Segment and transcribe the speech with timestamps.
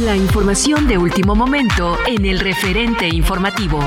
[0.00, 3.80] La información de último momento en el referente informativo.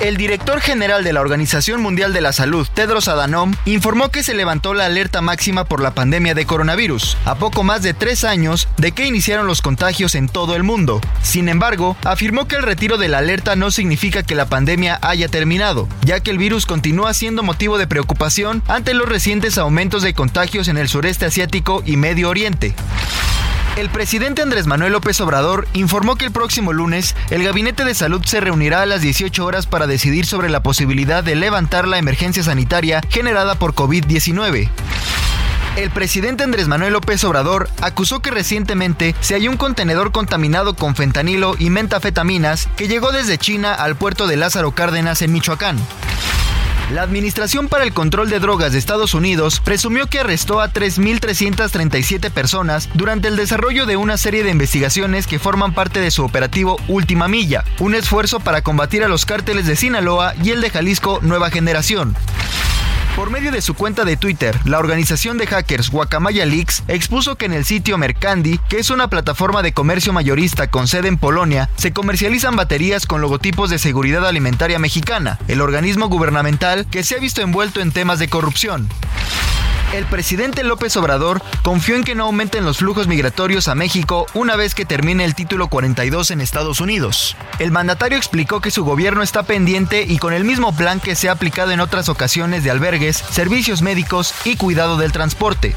[0.00, 4.34] El director general de la Organización Mundial de la Salud, Tedros Adhanom, informó que se
[4.34, 8.68] levantó la alerta máxima por la pandemia de coronavirus, a poco más de tres años
[8.76, 11.00] de que iniciaron los contagios en todo el mundo.
[11.22, 15.26] Sin embargo, afirmó que el retiro de la alerta no significa que la pandemia haya
[15.26, 20.14] terminado, ya que el virus continúa siendo motivo de preocupación ante los recientes aumentos de
[20.14, 22.76] contagios en el sureste asiático y Medio Oriente.
[23.76, 28.22] El presidente Andrés Manuel López Obrador informó que el próximo lunes el Gabinete de Salud
[28.24, 32.42] se reunirá a las 18 horas para decidir sobre la posibilidad de levantar la emergencia
[32.42, 34.68] sanitaria generada por COVID-19.
[35.76, 40.96] El presidente Andrés Manuel López Obrador acusó que recientemente se halló un contenedor contaminado con
[40.96, 45.78] fentanilo y mentafetaminas que llegó desde China al puerto de Lázaro Cárdenas en Michoacán.
[46.90, 52.32] La Administración para el Control de Drogas de Estados Unidos presumió que arrestó a 3.337
[52.32, 56.78] personas durante el desarrollo de una serie de investigaciones que forman parte de su operativo
[56.88, 61.20] Última Milla, un esfuerzo para combatir a los cárteles de Sinaloa y el de Jalisco
[61.22, 62.16] Nueva Generación.
[63.20, 67.44] Por medio de su cuenta de Twitter, la organización de hackers Guacamaya Leaks expuso que
[67.44, 71.68] en el sitio Mercandi, que es una plataforma de comercio mayorista con sede en Polonia,
[71.76, 77.18] se comercializan baterías con logotipos de seguridad alimentaria mexicana, el organismo gubernamental que se ha
[77.18, 78.88] visto envuelto en temas de corrupción.
[79.92, 84.54] El presidente López Obrador confió en que no aumenten los flujos migratorios a México una
[84.54, 87.36] vez que termine el título 42 en Estados Unidos.
[87.58, 91.28] El mandatario explicó que su gobierno está pendiente y con el mismo plan que se
[91.28, 95.74] ha aplicado en otras ocasiones de albergues, servicios médicos y cuidado del transporte.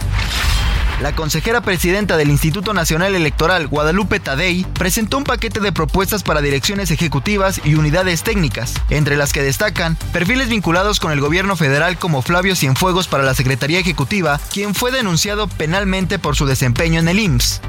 [1.03, 6.39] La consejera presidenta del Instituto Nacional Electoral, Guadalupe Tadei, presentó un paquete de propuestas para
[6.39, 11.97] direcciones ejecutivas y unidades técnicas, entre las que destacan perfiles vinculados con el gobierno federal
[11.97, 17.09] como Flavio Cienfuegos para la Secretaría Ejecutiva, quien fue denunciado penalmente por su desempeño en
[17.09, 17.59] el IMSS.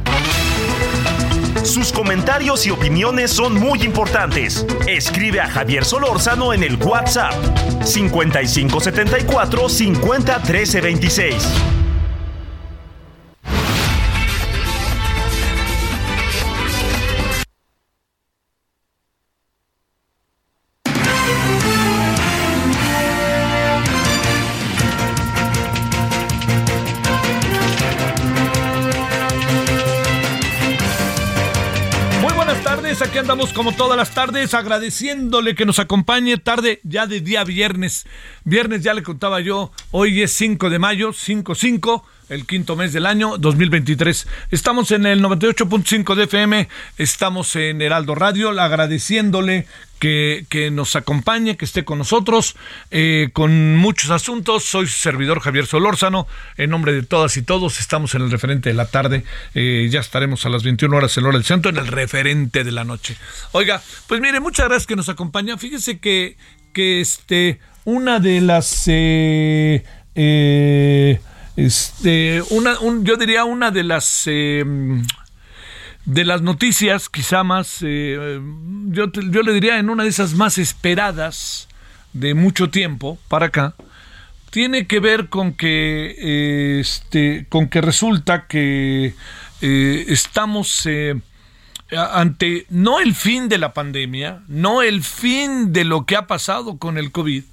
[1.65, 4.65] Sus comentarios y opiniones son muy importantes.
[4.87, 7.35] Escribe a Javier Solórzano en el WhatsApp
[7.85, 11.84] 5574 50 13 26.
[33.53, 38.07] Como todas las tardes, agradeciéndole que nos acompañe tarde ya de día viernes.
[38.45, 43.07] Viernes ya le contaba yo, hoy es 5 de mayo, 5-5, el quinto mes del
[43.07, 44.27] año 2023.
[44.51, 46.69] Estamos en el 98.5 de FM,
[46.99, 49.67] estamos en Heraldo Radio, agradeciéndole
[49.99, 52.57] que, que nos acompañe, que esté con nosotros,
[52.91, 54.65] eh, con muchos asuntos.
[54.65, 56.27] Soy su servidor Javier Solórzano,
[56.57, 59.25] en nombre de todas y todos, estamos en el referente de la tarde,
[59.55, 62.73] eh, ya estaremos a las 21 horas en hora del centro, en el referente de
[62.73, 63.17] la noche.
[63.53, 65.57] Oiga, pues mire, muchas gracias que nos acompaña.
[65.59, 66.37] Fíjese que,
[66.73, 68.85] que este, una de las...
[68.89, 69.85] eh,
[70.15, 71.21] eh,
[71.57, 74.65] este, una, un- yo diría una de las eh,
[76.05, 78.39] de las noticias, quizá más, eh,
[78.89, 81.67] yo, yo le diría en una de esas más esperadas
[82.13, 83.75] de mucho tiempo para acá,
[84.51, 89.15] tiene que ver con que, este, con que resulta que
[89.63, 91.19] eh, estamos eh,
[91.91, 96.77] ante no el fin de la pandemia, no el fin de lo que ha pasado
[96.79, 97.45] con el COVID,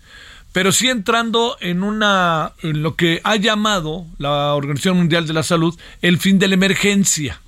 [0.52, 5.44] pero sí entrando en una en lo que ha llamado la Organización Mundial de la
[5.44, 7.42] Salud el fin de la emergencia,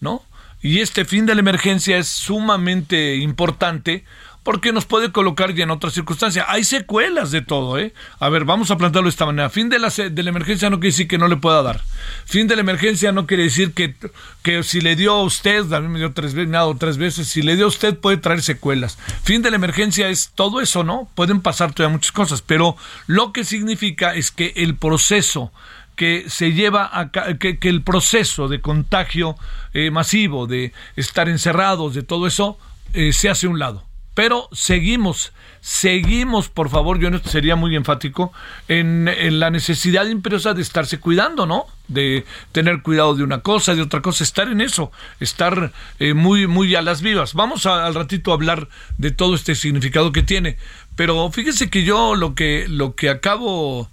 [0.00, 0.22] ¿no?
[0.60, 4.04] Y este fin de la emergencia es sumamente importante
[4.48, 6.46] porque nos puede colocar ya en otras circunstancias.
[6.48, 7.92] Hay secuelas de todo, ¿eh?
[8.18, 9.50] A ver, vamos a plantearlo de esta manera.
[9.50, 11.82] Fin de la, de la emergencia no quiere decir que no le pueda dar.
[12.24, 13.94] Fin de la emergencia no quiere decir que,
[14.42, 16.96] que si le dio a usted, a mí me dio tres veces, me ha tres
[16.96, 18.96] veces, si le dio a usted puede traer secuelas.
[19.22, 21.10] Fin de la emergencia es todo eso, ¿no?
[21.14, 22.74] Pueden pasar todavía muchas cosas, pero
[23.06, 25.52] lo que significa es que el proceso
[25.94, 29.36] que se lleva a que, que el proceso de contagio
[29.74, 32.58] eh, masivo, de estar encerrados, de todo eso,
[32.94, 33.87] eh, se hace a un lado
[34.18, 38.32] pero seguimos, seguimos, por favor, yo sería muy enfático
[38.66, 41.66] en, la necesidad imperiosa de estarse cuidando, ¿no?
[41.86, 45.70] De tener cuidado de una cosa, de otra cosa, estar en eso, estar
[46.00, 47.34] eh, muy, muy a las vivas.
[47.34, 50.56] Vamos al ratito a hablar de todo este significado que tiene,
[50.96, 53.88] pero fíjese que yo lo que, lo que acabo,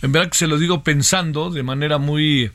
[0.00, 2.50] en verdad que se lo digo pensando de manera muy,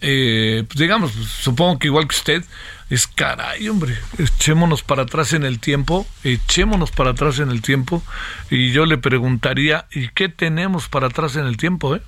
[0.00, 2.44] eh, pues digamos, supongo que igual que usted,
[2.88, 8.02] es caray, hombre, echémonos para atrás en el tiempo, echémonos para atrás en el tiempo,
[8.48, 12.02] y yo le preguntaría, ¿y qué tenemos para atrás en el tiempo, eh?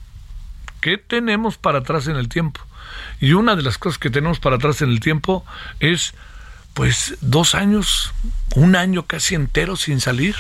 [0.81, 2.61] ¿Qué tenemos para atrás en el tiempo?
[3.21, 5.45] Y una de las cosas que tenemos para atrás en el tiempo
[5.81, 6.15] es,
[6.75, 8.13] pues, dos años,
[8.55, 10.37] un año casi entero sin salir,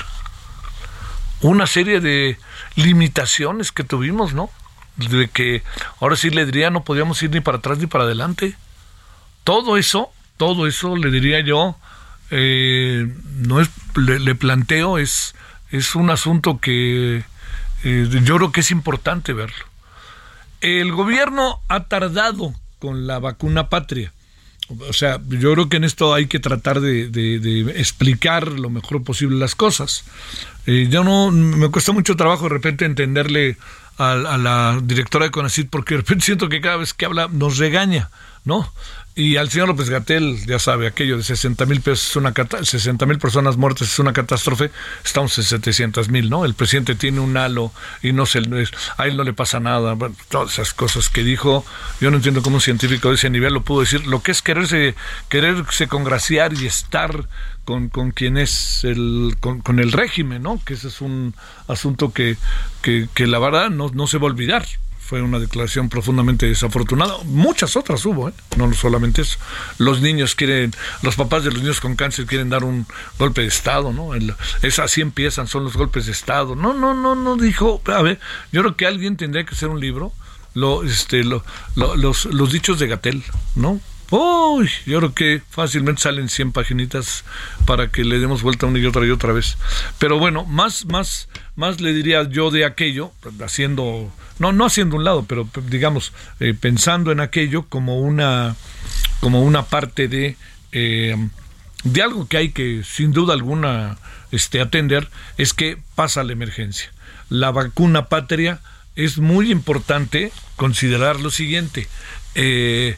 [1.41, 2.39] una serie de
[2.77, 4.51] limitaciones que tuvimos, ¿no?
[4.97, 5.63] De que
[6.01, 8.57] ahora sí le diría no podíamos ir ni para atrás ni para adelante.
[9.45, 11.77] Todo eso todo eso le diría yo,
[12.31, 15.35] eh, no es, le, planteo, es,
[15.71, 17.25] es un asunto que
[17.85, 19.65] eh, yo creo que es importante verlo.
[20.61, 24.13] El gobierno ha tardado con la vacuna patria.
[24.89, 29.39] O sea, yo creo que en esto hay que tratar de, explicar lo mejor posible
[29.39, 30.05] las cosas.
[30.67, 33.57] Eh, yo no, me cuesta mucho trabajo de repente entenderle
[33.97, 37.29] a, a, la directora de CONACYT porque de repente siento que cada vez que habla
[37.29, 38.11] nos regaña,
[38.45, 38.71] ¿no?
[39.19, 41.83] Y al señor López Gatel, ya sabe, aquello de 60 mil
[42.15, 42.33] una
[42.63, 44.71] 60 mil personas muertas es una catástrofe,
[45.05, 46.45] estamos en 700 mil, ¿no?
[46.45, 48.39] El presidente tiene un halo y no se,
[48.97, 49.97] a él no le pasa nada,
[50.29, 51.67] todas esas cosas que dijo,
[52.01, 54.41] yo no entiendo cómo un científico de ese nivel lo pudo decir, lo que es
[54.41, 54.95] quererse,
[55.29, 57.29] quererse congraciar y estar
[57.65, 60.63] con, con quien es el, con, el régimen, ¿no?
[60.65, 61.35] Que ese es un
[61.67, 62.37] asunto que,
[62.83, 64.65] que, que la verdad no, no se va a olvidar
[65.09, 67.15] fue una declaración profundamente desafortunada.
[67.25, 68.35] Muchas otras hubo, ¿eh?
[68.59, 69.39] no solamente eso.
[69.79, 72.87] Los niños quieren, los papás de los niños con cáncer quieren dar un
[73.19, 74.11] golpe de Estado, ¿no?
[74.61, 76.55] es así empiezan, son los golpes de Estado.
[76.55, 78.21] No, no, no, no dijo, a ver,
[78.53, 80.13] yo creo que alguien tendría que hacer un libro,
[80.53, 81.43] lo, este, lo,
[81.75, 83.81] los, los dichos de Gatel, ¿no?
[84.11, 87.25] Uy, yo creo que fácilmente salen 100 paginitas
[87.67, 89.59] para que le demos vuelta una y otra y otra vez.
[89.99, 93.13] Pero bueno, más, más, más le diría yo de aquello,
[93.45, 98.57] haciendo, no, no haciendo un lado, pero digamos, eh, pensando en aquello como una,
[99.21, 100.37] como una parte de,
[100.73, 101.15] eh,
[101.85, 103.99] de algo que hay que, sin duda alguna,
[104.33, 106.91] este, atender, es que pasa la emergencia.
[107.29, 108.61] La vacuna patria
[108.97, 111.89] es muy importante considerar lo siguiente.
[112.35, 112.97] Eh,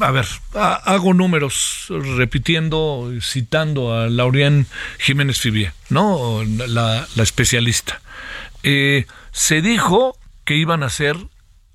[0.00, 1.86] a ver, hago números
[2.16, 4.66] repitiendo, citando a Laurian
[4.98, 6.42] Jiménez Fibier, ¿no?
[6.44, 8.00] La, especialista.
[8.62, 11.16] Eh, se dijo que iban a ser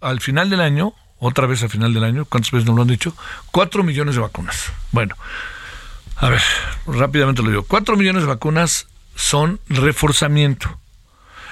[0.01, 2.87] al final del año, otra vez al final del año, ¿cuántas veces nos lo han
[2.87, 3.15] dicho?
[3.51, 4.71] Cuatro millones de vacunas.
[4.91, 5.15] Bueno,
[6.15, 6.41] a ver,
[6.85, 7.63] rápidamente lo digo.
[7.63, 10.79] Cuatro millones de vacunas son reforzamiento.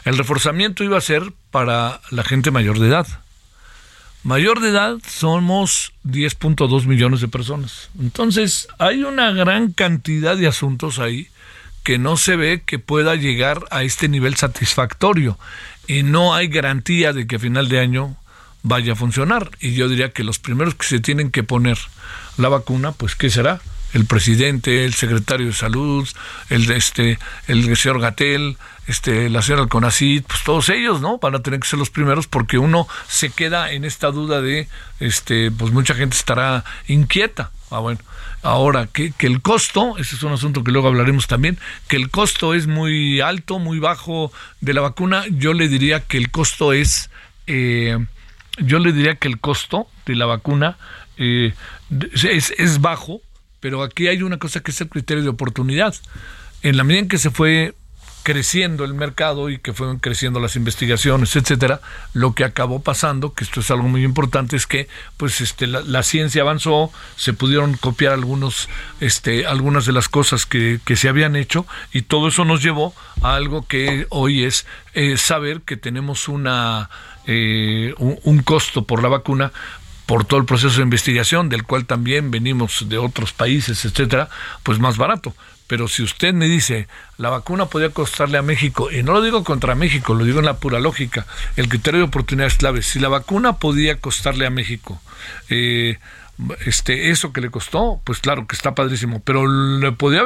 [0.05, 3.07] El reforzamiento iba a ser para la gente mayor de edad
[4.27, 7.89] mayor de edad somos 10.2 millones de personas.
[7.97, 11.29] Entonces, hay una gran cantidad de asuntos ahí
[11.83, 15.39] que no se ve que pueda llegar a este nivel satisfactorio
[15.87, 18.17] y no hay garantía de que a final de año
[18.63, 19.49] vaya a funcionar.
[19.61, 21.77] Y yo diría que los primeros que se tienen que poner
[22.35, 23.61] la vacuna, pues ¿qué será?
[23.93, 26.07] el presidente, el secretario de salud,
[26.49, 27.17] el este,
[27.47, 28.57] el señor Gatel,
[28.87, 31.17] este, la señora Alconacid, pues todos ellos, ¿no?
[31.17, 34.69] Van a tener que ser los primeros porque uno se queda en esta duda de,
[34.99, 37.51] este, pues mucha gente estará inquieta.
[37.69, 37.99] Ah, bueno.
[38.43, 41.57] Ahora, que, que el costo, ese es un asunto que luego hablaremos también,
[41.89, 46.17] que el costo es muy alto, muy bajo de la vacuna, yo le diría que
[46.17, 47.09] el costo es,
[47.47, 47.97] eh,
[48.57, 50.77] yo le diría que el costo de la vacuna
[51.17, 51.53] eh,
[52.13, 53.21] es, es bajo,
[53.59, 55.93] pero aquí hay una cosa que es el criterio de oportunidad.
[56.61, 57.73] En la medida en que se fue
[58.27, 61.79] creciendo el mercado y que fueron creciendo las investigaciones, etcétera,
[62.11, 66.03] lo que acabó pasando, que esto es algo muy importante, es que pues este la,
[66.03, 68.67] ciencia avanzó, se pudieron copiar algunos
[68.99, 72.93] este algunas de las cosas que, que se habían hecho y todo eso nos llevó
[73.21, 76.89] a algo que hoy es eh, saber que tenemos una
[77.27, 79.53] eh, un, costo por la vacuna
[80.05, 84.27] por todo el proceso de investigación, del cual también venimos de otros países, etcétera,
[84.63, 85.33] pues más barato.
[85.67, 89.43] Pero si usted me dice, la vacuna podría costarle a México, y no lo digo
[89.43, 91.25] contra México, lo digo en la pura lógica,
[91.57, 92.81] el criterio de oportunidad es clave.
[92.81, 95.01] Si la vacuna podía costarle a México,
[95.49, 95.97] eh,
[96.65, 100.21] este eso que le costó, pues claro que está padrísimo, pero le podía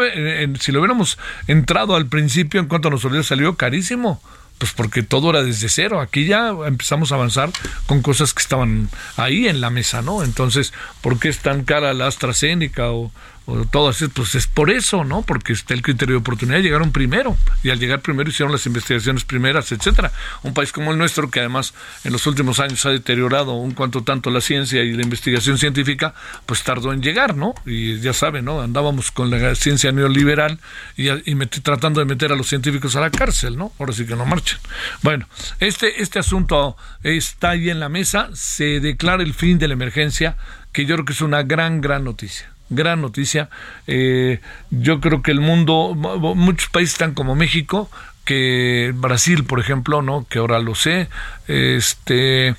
[0.60, 1.18] si lo hubiéramos
[1.48, 4.22] entrado al principio en cuanto nos salió, salió carísimo.
[4.58, 6.02] Pues porque todo era desde cero.
[6.02, 7.50] Aquí ya empezamos a avanzar
[7.88, 10.24] con cosas que estaban ahí en la mesa, ¿no?
[10.24, 10.72] Entonces,
[11.02, 13.12] ¿por qué es tan cara la AstraZeneca o,
[13.52, 15.24] o todo pues es por eso, ¿no?
[15.24, 19.26] Porque está el criterio de oportunidad, llegaron primero y al llegar primero hicieron las investigaciones
[19.26, 20.12] primeras, etcétera.
[20.44, 24.04] Un país como el nuestro que además en los últimos años ha deteriorado un cuanto
[24.04, 26.14] tanto la ciencia y la investigación científica,
[26.46, 27.54] pues tardó en llegar, ¿no?
[27.66, 28.62] Y ya saben, ¿no?
[28.62, 30.60] Andábamos con la ciencia neoliberal
[30.96, 33.74] y, y tratando de meter a los científicos a la cárcel, ¿no?
[33.80, 34.60] Ahora sí que no marchan.
[35.02, 35.28] Bueno,
[35.60, 40.38] este este asunto está ahí en la mesa, se declara el fin de la emergencia,
[40.72, 43.50] que yo creo que es una gran gran noticia gran noticia.
[43.86, 44.40] Eh,
[44.72, 47.92] yo creo que el mundo, muchos países están como México,
[48.26, 50.26] que Brasil, por ejemplo, ¿no?
[50.30, 51.10] Que ahora lo sé,
[51.48, 52.56] este,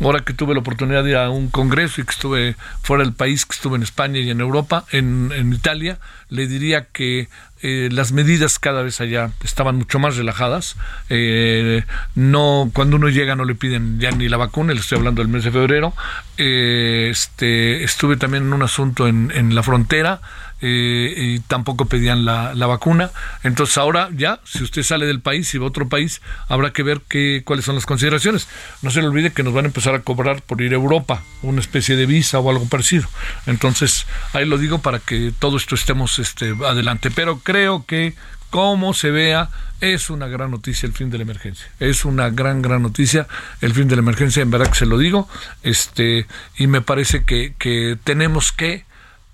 [0.00, 3.12] ahora que tuve la oportunidad de ir a un congreso y que estuve fuera del
[3.12, 5.98] país, que estuve en España y en Europa, en, en Italia,
[6.28, 7.28] le diría que
[7.62, 10.76] eh, las medidas cada vez allá estaban mucho más relajadas.
[11.10, 15.22] Eh, no, cuando uno llega no le piden ya ni la vacuna, le estoy hablando
[15.22, 15.92] del mes de febrero.
[16.38, 20.22] Eh, este, estuve también en un asunto en, en la frontera
[20.60, 23.10] eh, y tampoco pedían la, la, vacuna.
[23.42, 26.82] Entonces ahora ya, si usted sale del país y va a otro país, habrá que
[26.82, 28.48] ver qué, cuáles son las consideraciones.
[28.82, 31.22] No se le olvide que nos van a empezar a cobrar por ir a Europa,
[31.42, 33.08] una especie de visa o algo parecido.
[33.46, 37.10] Entonces, ahí lo digo para que todo esto estemos este, adelante.
[37.10, 38.14] Pero creo que
[38.50, 39.48] como se vea,
[39.80, 41.68] es una gran noticia el fin de la emergencia.
[41.78, 43.28] Es una gran, gran noticia
[43.60, 45.28] el fin de la emergencia, en verdad que se lo digo.
[45.62, 46.26] Este,
[46.56, 48.84] y me parece que, que tenemos que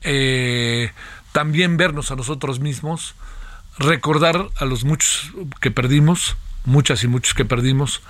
[0.03, 0.93] eh,
[1.37, 3.15] también vernos a nosotros mismos,
[3.79, 8.01] recordar a los muchos que perdimos, muchas y muchos que perdimos,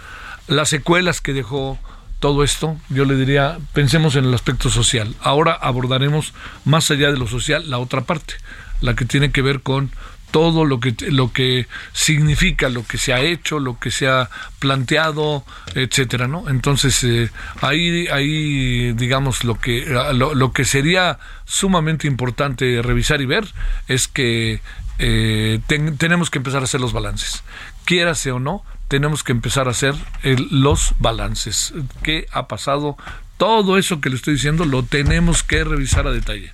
[0.47, 1.77] las secuelas que dejó
[2.21, 5.17] todo esto, yo le diría, pensemos en el aspecto social.
[5.21, 8.35] Ahora abordaremos más allá de lo social la otra parte,
[8.81, 9.91] la que tiene que ver con
[10.31, 14.29] todo lo que lo que significa lo que se ha hecho lo que se ha
[14.59, 17.31] planteado etcétera no entonces eh,
[17.61, 23.47] ahí ahí digamos lo que lo, que sería sumamente importante revisar y ver
[23.89, 24.61] es que
[24.99, 25.61] eh,
[25.99, 27.43] tenemos que empezar a hacer los balances.
[27.85, 31.75] Quiérase o no tenemos que empezar a hacer los balances.
[32.03, 32.97] Qué ha pasado
[33.37, 36.53] todo eso que le estoy diciendo lo tenemos que revisar a detalle.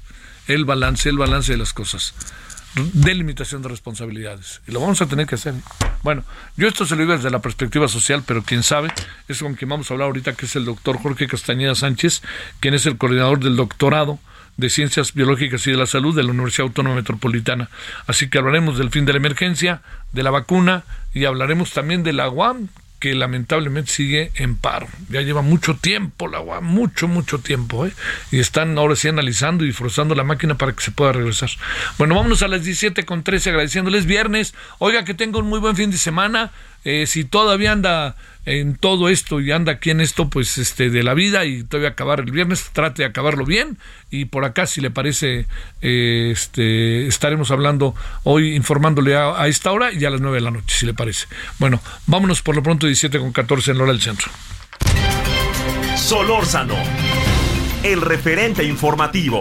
[0.48, 2.14] El balance el balance de las cosas
[2.74, 4.62] delimitación de responsabilidades.
[4.66, 5.54] Y lo vamos a tener que hacer.
[6.02, 6.24] Bueno,
[6.56, 8.92] yo esto se lo digo desde la perspectiva social, pero quién sabe,
[9.28, 12.22] es con quien vamos a hablar ahorita, que es el doctor Jorge Castañeda Sánchez,
[12.60, 14.18] quien es el coordinador del doctorado
[14.56, 17.70] de Ciencias Biológicas y de la Salud de la Universidad Autónoma Metropolitana.
[18.06, 22.12] Así que hablaremos del fin de la emergencia, de la vacuna y hablaremos también de
[22.12, 22.68] la UAM,
[23.02, 24.86] que lamentablemente sigue en paro.
[25.08, 27.92] Ya lleva mucho tiempo la UAM, mucho, mucho tiempo, ¿eh?
[28.30, 31.50] Y están ahora sí analizando y forzando la máquina para que se pueda regresar.
[31.98, 34.54] Bueno, vámonos a las 17 con 13 agradeciéndoles viernes.
[34.78, 36.52] Oiga, que tenga un muy buen fin de semana.
[36.84, 41.02] Eh, si todavía anda en todo esto y anda aquí en esto, pues este de
[41.02, 43.78] la vida y todavía acabar el viernes, trate de acabarlo bien
[44.10, 45.46] y por acá si le parece
[45.80, 47.94] eh, este estaremos hablando
[48.24, 51.26] hoy informándole a, esta hora y a las 9 de la noche, si le parece.
[51.58, 54.30] Bueno, vámonos por lo pronto 17 con 14 en hora del centro.
[55.96, 56.74] Solórzano,
[57.84, 59.40] el referente informativo.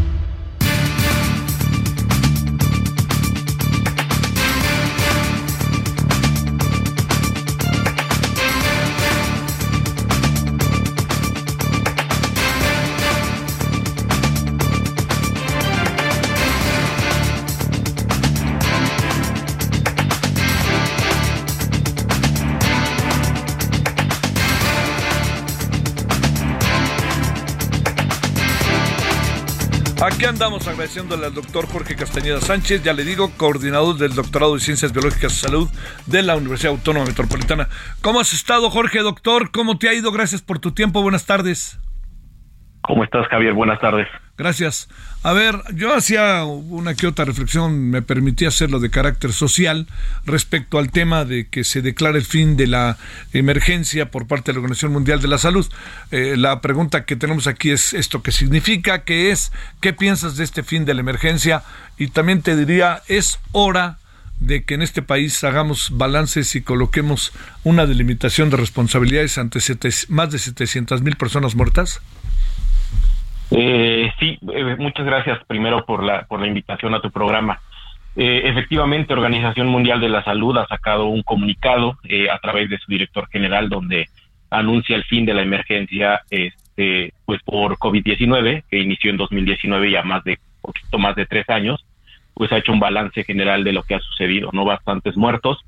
[30.31, 34.93] Andamos agradeciéndole al doctor Jorge Castañeda Sánchez, ya le digo, coordinador del doctorado de Ciencias
[34.93, 35.69] Biológicas y Salud
[36.05, 37.67] de la Universidad Autónoma Metropolitana.
[38.01, 39.51] ¿Cómo has estado, Jorge, doctor?
[39.51, 40.09] ¿Cómo te ha ido?
[40.13, 41.01] Gracias por tu tiempo.
[41.01, 41.77] Buenas tardes.
[42.81, 43.53] ¿Cómo estás, Javier?
[43.53, 44.07] Buenas tardes.
[44.37, 44.89] Gracias.
[45.21, 49.85] A ver, yo hacía una que otra reflexión, me permitía hacerlo de carácter social
[50.25, 52.97] respecto al tema de que se declara el fin de la
[53.33, 55.67] emergencia por parte de la Organización Mundial de la Salud.
[56.09, 60.43] Eh, la pregunta que tenemos aquí es esto qué significa, qué es, qué piensas de
[60.43, 61.61] este fin de la emergencia
[61.99, 63.99] y también te diría, es hora
[64.39, 67.31] de que en este país hagamos balances y coloquemos
[67.63, 69.59] una delimitación de responsabilidades ante
[70.09, 72.01] más de 700 mil personas muertas?
[73.51, 77.59] Eh, sí, eh, muchas gracias primero por la, por la invitación a tu programa.
[78.15, 82.77] Eh, efectivamente, Organización Mundial de la Salud ha sacado un comunicado eh, a través de
[82.77, 84.07] su director general donde
[84.49, 90.03] anuncia el fin de la emergencia este, pues por COVID-19 que inició en 2019 ya
[90.03, 91.85] más de poquito más de tres años,
[92.33, 95.59] pues ha hecho un balance general de lo que ha sucedido, no bastantes muertos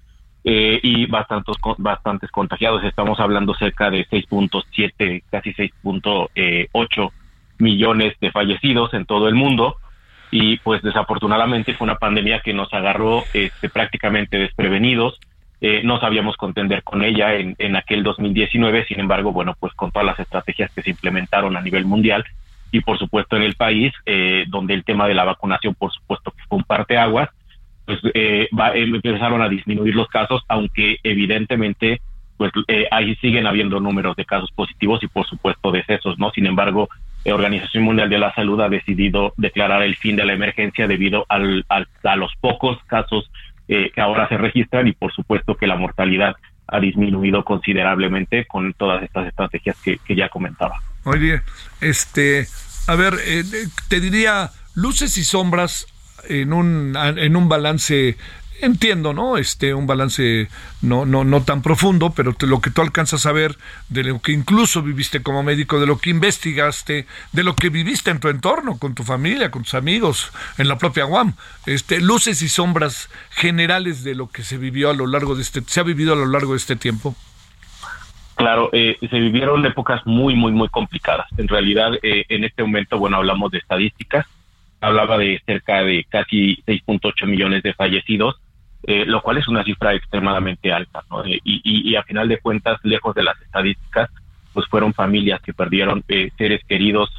[0.44, 2.84] eh, y bastantes bastantes contagiados.
[2.84, 7.12] Estamos hablando cerca de 6.7, casi 6.8
[7.64, 9.78] millones de fallecidos en todo el mundo
[10.34, 15.20] y pues desafortunadamente fue una pandemia que nos agarró este, prácticamente desprevenidos.
[15.62, 19.92] Eh, no sabíamos contender con ella en, en aquel 2019, sin embargo, bueno, pues con
[19.92, 22.26] todas las estrategias que se implementaron a nivel mundial
[22.72, 26.32] y por supuesto en el país, eh, donde el tema de la vacunación, por supuesto
[26.32, 26.66] que fue un
[27.86, 32.02] pues eh, va, empezaron a disminuir los casos, aunque evidentemente
[32.38, 32.52] pues
[32.90, 36.32] ahí siguen habiendo números de casos positivos y por supuesto decesos, ¿no?
[36.32, 36.90] Sin embargo,
[37.26, 41.26] la Organización Mundial de la Salud ha decidido declarar el fin de la emergencia debido
[41.30, 43.32] al, a los pocos casos
[43.68, 46.36] eh, que ahora se registran y por supuesto que la mortalidad
[46.68, 50.76] ha disminuido considerablemente con todas estas estrategias que, que ya comentaba.
[51.06, 51.42] Oye,
[51.82, 52.48] este,
[52.88, 53.44] a ver, eh,
[53.90, 55.88] te diría luces y sombras
[56.28, 58.18] en un, en un balance
[58.66, 59.38] entiendo, ¿no?
[59.38, 60.50] Este, un balance
[60.82, 63.58] no, no, no tan profundo, pero lo que tú alcanzas a ver
[63.90, 68.12] de lo que incluso viviste como médico, de lo que investigaste, de lo que viviste
[68.12, 71.34] en tu entorno, con tu familia, con tus amigos, en la propia UAM,
[71.66, 75.62] este, luces y sombras generales de lo que se vivió a lo largo de este,
[75.66, 77.16] se ha vivido a lo largo de este tiempo.
[78.36, 81.28] Claro, eh, se vivieron épocas muy, muy, muy complicadas.
[81.38, 84.26] En realidad, eh, en este momento, bueno, hablamos de estadísticas,
[84.82, 88.36] hablaba de cerca de casi 6.8 millones de fallecidos,
[88.86, 91.24] eh, lo cual es una cifra extremadamente alta, ¿no?
[91.24, 94.10] Eh, y, y, a final de cuentas, lejos de las estadísticas,
[94.52, 97.10] pues fueron familias que perdieron eh, seres queridos,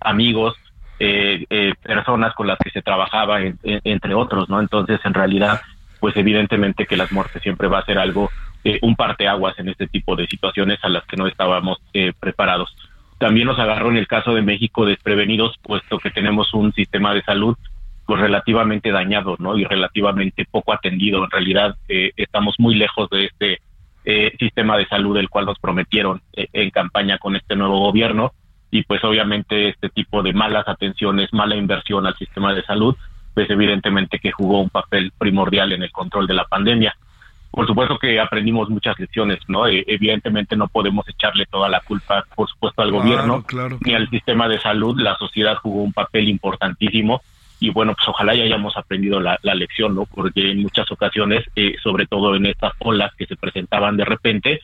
[0.00, 0.56] amigos,
[1.82, 4.60] personas con las que se trabajaba, entre otros, ¿no?
[4.60, 5.60] Entonces, en realidad,
[5.98, 8.30] pues evidentemente que las muertes siempre va a ser algo,
[8.82, 11.78] un parteaguas en este tipo de situaciones a las que no estábamos
[12.18, 12.74] preparados.
[13.18, 17.22] También nos agarró en el caso de México desprevenidos, puesto que tenemos un sistema de
[17.22, 17.56] salud
[18.10, 19.56] pues relativamente dañado, ¿no?
[19.56, 21.22] Y relativamente poco atendido.
[21.22, 23.60] En realidad eh, estamos muy lejos de este
[24.04, 28.32] eh, sistema de salud del cual nos prometieron eh, en campaña con este nuevo gobierno
[28.68, 32.96] y pues obviamente este tipo de malas atenciones, mala inversión al sistema de salud,
[33.32, 36.96] pues evidentemente que jugó un papel primordial en el control de la pandemia.
[37.52, 39.68] Por supuesto que aprendimos muchas lecciones, ¿no?
[39.68, 43.44] evidentemente no podemos echarle toda la culpa, por supuesto, al gobierno
[43.82, 45.00] ni al sistema de salud.
[45.00, 47.22] La sociedad jugó un papel importantísimo
[47.60, 50.06] y bueno, pues ojalá ya hayamos aprendido la, lección, ¿no?
[50.06, 54.60] Porque en muchas ocasiones, eh, sobre todo en estas olas que se presentaban de repente,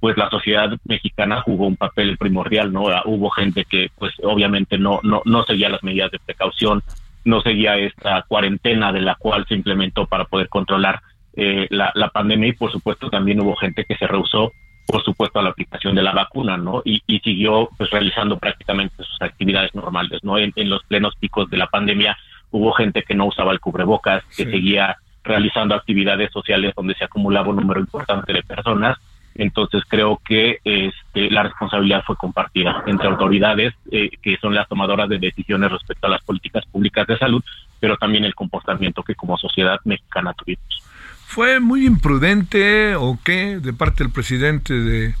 [0.00, 2.88] pues la sociedad mexicana jugó un papel primordial, ¿no?
[2.88, 6.82] Ah, hubo gente que pues obviamente no, no, no seguía las medidas de precaución,
[7.24, 11.02] no seguía esta cuarentena de la cual se implementó para poder controlar
[11.34, 14.52] eh, la, la pandemia y por supuesto también hubo gente que se rehusó
[14.86, 16.80] por supuesto a la aplicación de la vacuna, ¿no?
[16.82, 20.38] Y, y siguió pues realizando prácticamente sus actividades normales, ¿no?
[20.38, 22.16] En, en los plenos picos de la pandemia
[22.50, 27.48] hubo gente que no usaba el cubrebocas, que seguía realizando actividades sociales donde se acumulaba
[27.48, 28.98] un número importante de personas.
[29.34, 35.08] Entonces creo que este, la responsabilidad fue compartida entre autoridades eh, que son las tomadoras
[35.08, 37.44] de decisiones respecto a las políticas públicas de salud,
[37.78, 40.82] pero también el comportamiento que como sociedad mexicana tuvimos.
[41.26, 45.14] ¿Fue muy imprudente o qué de parte del presidente de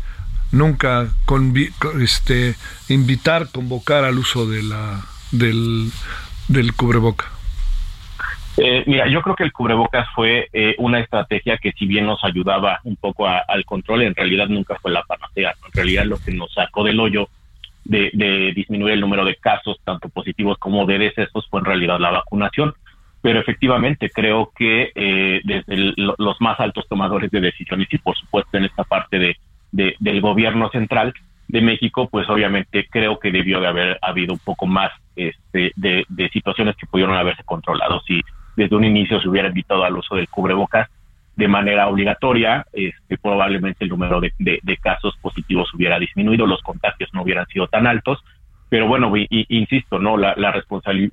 [0.50, 1.06] nunca
[2.00, 2.56] este,
[2.88, 5.90] invitar, convocar al uso de la, del
[6.48, 7.26] del cubreboca?
[8.60, 12.24] Eh, mira, yo creo que el cubrebocas fue eh, una estrategia que si bien nos
[12.24, 15.54] ayudaba un poco al control, en realidad nunca fue la panacea.
[15.64, 17.28] En realidad lo que nos sacó del hoyo
[17.84, 22.10] de, disminuir el número de casos, tanto positivos como de decesos, fue en realidad la
[22.10, 22.74] vacunación.
[23.22, 28.56] Pero efectivamente creo que eh, desde los más altos tomadores de decisiones y por supuesto
[28.56, 29.36] en esta parte de,
[29.70, 31.14] del gobierno central,
[31.48, 36.30] de México, pues obviamente creo que debió de haber habido un poco más este, de,
[36.30, 38.00] situaciones que pudieron haberse controlado.
[38.06, 38.20] Si
[38.54, 40.88] desde un inicio se hubiera invitado al uso del cubrebocas
[41.36, 47.22] de manera obligatoria, este, probablemente el número de, casos positivos hubiera disminuido, los contagios no
[47.22, 48.22] hubieran sido tan altos.
[48.68, 50.62] Pero bueno, insisto, no, la, la,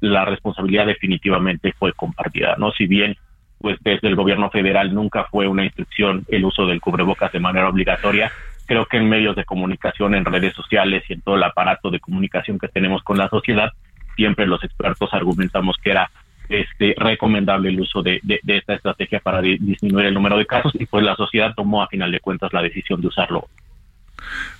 [0.01, 3.15] la responsabilidad definitivamente fue compartida, no, si bien
[3.57, 7.69] pues desde el gobierno federal nunca fue una instrucción el uso del cubrebocas de manera
[7.69, 8.29] obligatoria
[8.65, 11.99] creo que en medios de comunicación, en redes sociales y en todo el aparato de
[11.99, 13.71] comunicación que tenemos con la sociedad,
[14.15, 16.10] siempre los expertos argumentamos que era
[16.49, 21.04] este recomendable el uso de, esta estrategia para disminuir el número de casos y pues
[21.04, 23.47] la sociedad tomó a final de cuentas la decisión de usarlo.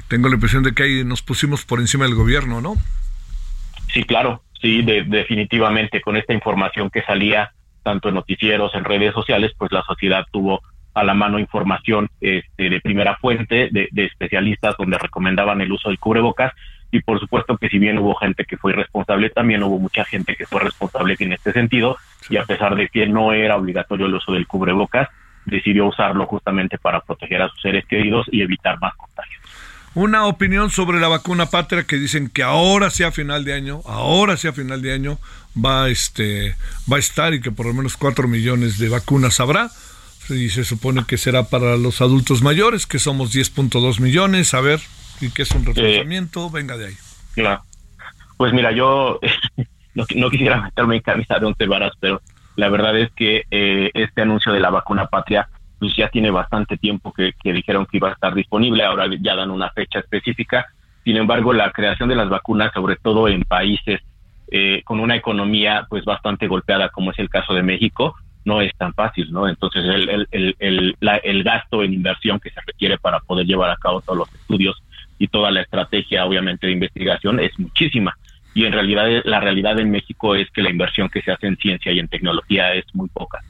[0.08, 2.76] Tengo la impresión de que ahí nos pusimos por encima del gobierno, ¿no?
[3.94, 7.52] Sí, claro, sí, definitivamente con esta información que salía
[7.84, 10.64] tanto en noticieros, en redes sociales, pues la sociedad tuvo
[10.96, 16.00] a la mano información este, de primera fuente de, especialistas donde recomendaban el uso del
[16.00, 16.54] cubrebocas.
[16.92, 20.36] Y por supuesto que si bien hubo gente que fue irresponsable, también hubo mucha gente
[20.36, 21.98] que fue responsable en este sentido.
[22.30, 25.10] Y a pesar de que no era obligatorio el uso del cubrebocas,
[25.46, 29.44] decidió usarlo justamente para proteger a sus seres queridos y evitar más contagios.
[29.94, 34.38] Una opinión sobre la vacuna patria que dicen que ahora sea final de año, ahora
[34.38, 35.18] sea final de año
[35.58, 36.56] va este
[36.92, 39.70] va a estar y que por lo menos cuatro millones de vacunas habrá
[40.30, 44.80] y se supone que será para los adultos mayores, que somos 10.2 millones, a ver,
[45.22, 46.96] y que es un reforzamiento, venga de ahí.
[47.34, 47.64] Claro.
[48.38, 49.20] Pues mira, yo
[49.96, 52.22] no, quisiera meterme en camisa de once varas, pero
[52.56, 56.78] la verdad es que eh, este anuncio de la vacuna patria pues ya tiene bastante
[56.78, 60.66] tiempo que, dijeron que iba a estar disponible, ahora ya dan una fecha específica.
[61.04, 64.02] Sin embargo, la creación de las vacunas, sobre todo en países
[64.52, 68.72] eh, con una economía pues bastante golpeada, como es el caso de México, no es
[68.78, 69.50] tan fácil, ¿no?
[69.50, 73.76] Entonces el, el, el, el, gasto en inversión que se requiere para poder llevar a
[73.78, 74.82] cabo todos los estudios
[75.18, 78.16] y toda la estrategia, obviamente, de investigación es muchísima.
[78.54, 81.58] Y en realidad, la realidad en México es que la inversión que se hace en
[81.58, 83.42] ciencia y en tecnología es muy poca.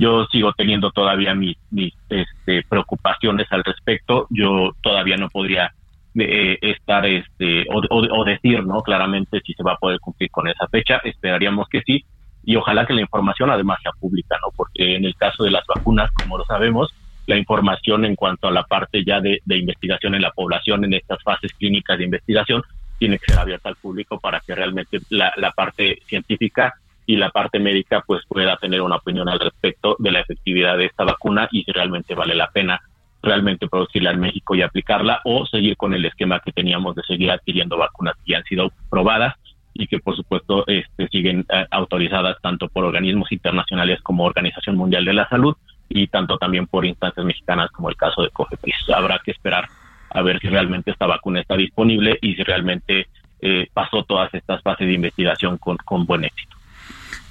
[0.00, 4.26] Yo sigo teniendo todavía mis, mis este, preocupaciones al respecto.
[4.28, 5.72] Yo todavía no podría
[6.16, 10.48] eh, estar este o, o, decir no claramente si se va a poder cumplir con
[10.48, 12.04] esa fecha esperaríamos que sí
[12.44, 14.52] y ojalá que la información además sea pública, ¿no?
[14.56, 16.92] Porque en el caso de las vacunas, como lo sabemos,
[17.26, 21.22] la información en cuanto a la parte ya de, investigación en la población, en estas
[21.22, 22.62] fases clínicas de investigación,
[22.98, 26.74] tiene que ser abierta al público para que realmente la, la parte científica
[27.06, 30.86] y la parte médica pues pueda tener una opinión al respecto de la efectividad de
[30.86, 32.80] esta vacuna y si realmente vale la pena
[33.22, 37.30] realmente producirla en México y aplicarla o seguir con el esquema que teníamos de seguir
[37.30, 39.34] adquiriendo vacunas que ya han sido probadas
[39.74, 45.04] y que por supuesto este, siguen eh, autorizadas tanto por organismos internacionales como Organización Mundial
[45.04, 45.56] de la Salud
[45.88, 48.90] y tanto también por instancias mexicanas como el caso de COFEPRIS.
[48.94, 49.68] Habrá que esperar
[50.10, 53.08] a ver si realmente esta vacuna está disponible y si realmente
[53.40, 56.56] eh, pasó todas estas fases de investigación con, con buen éxito.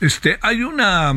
[0.02, 1.14] Este, hay una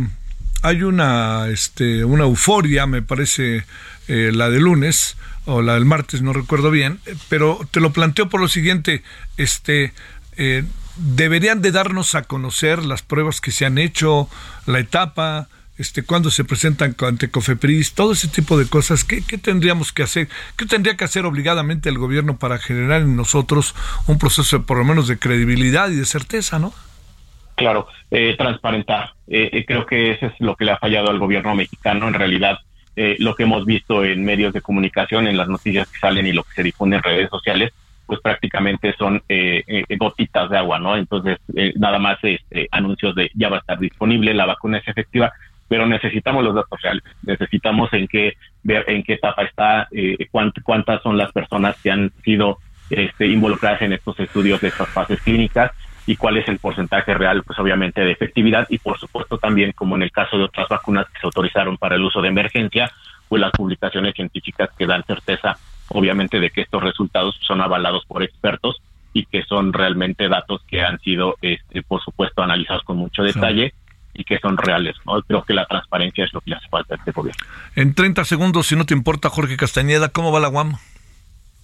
[0.62, 3.64] hay una este una euforia, me parece
[4.08, 8.28] eh, la de lunes o la del martes, no recuerdo bien, pero te lo planteo
[8.28, 9.02] por lo siguiente,
[9.36, 9.92] este
[10.96, 14.28] deberían de darnos a conocer las pruebas que se han hecho,
[14.66, 19.04] la etapa, este, cuando se presentan ante COFEPRIS, todo ese tipo de cosas.
[19.04, 20.28] ¿Qué, tendríamos que hacer?
[20.56, 23.74] ¿Qué tendría que hacer obligadamente el gobierno para generar en nosotros
[24.06, 26.72] un proceso por lo menos de credibilidad y de certeza, no?
[27.54, 29.14] Claro, eh, transparentar.
[29.26, 32.08] Eh, eh, creo que eso es lo que le ha fallado al gobierno mexicano.
[32.08, 32.58] En realidad,
[32.94, 36.44] lo que hemos visto en medios de comunicación, en las noticias que salen y lo
[36.44, 37.72] que se difunde en redes sociales,
[38.06, 40.96] pues prácticamente son eh, eh, gotitas de agua, ¿no?
[40.96, 44.88] Entonces, eh, nada más este, anuncios de ya va a estar disponible, la vacuna es
[44.88, 45.32] efectiva,
[45.68, 49.88] pero necesitamos los datos reales, necesitamos en qué ver en qué etapa está,
[50.62, 52.58] cuántas son las personas que han sido
[52.90, 55.72] este, involucradas en estos estudios de estas fases clínicas
[56.06, 59.96] y cuál es el porcentaje real, pues obviamente de efectividad y por supuesto también, como
[59.96, 62.90] en el caso de otras vacunas que se autorizaron para el uso de emergencia,
[63.28, 65.56] pues las publicaciones científicas que dan certeza
[65.88, 68.80] obviamente de que estos resultados son avalados por expertos
[69.12, 73.74] y que son realmente datos que han sido, este, por supuesto, analizados con mucho detalle.
[74.14, 74.94] y que son reales.
[75.06, 75.22] ¿no?
[75.22, 77.42] Creo que la transparencia es lo que le hace falta a este gobierno.
[77.74, 80.76] En 30 segundos, si no te importa, Jorge Castañeda, ¿cómo va la UAM?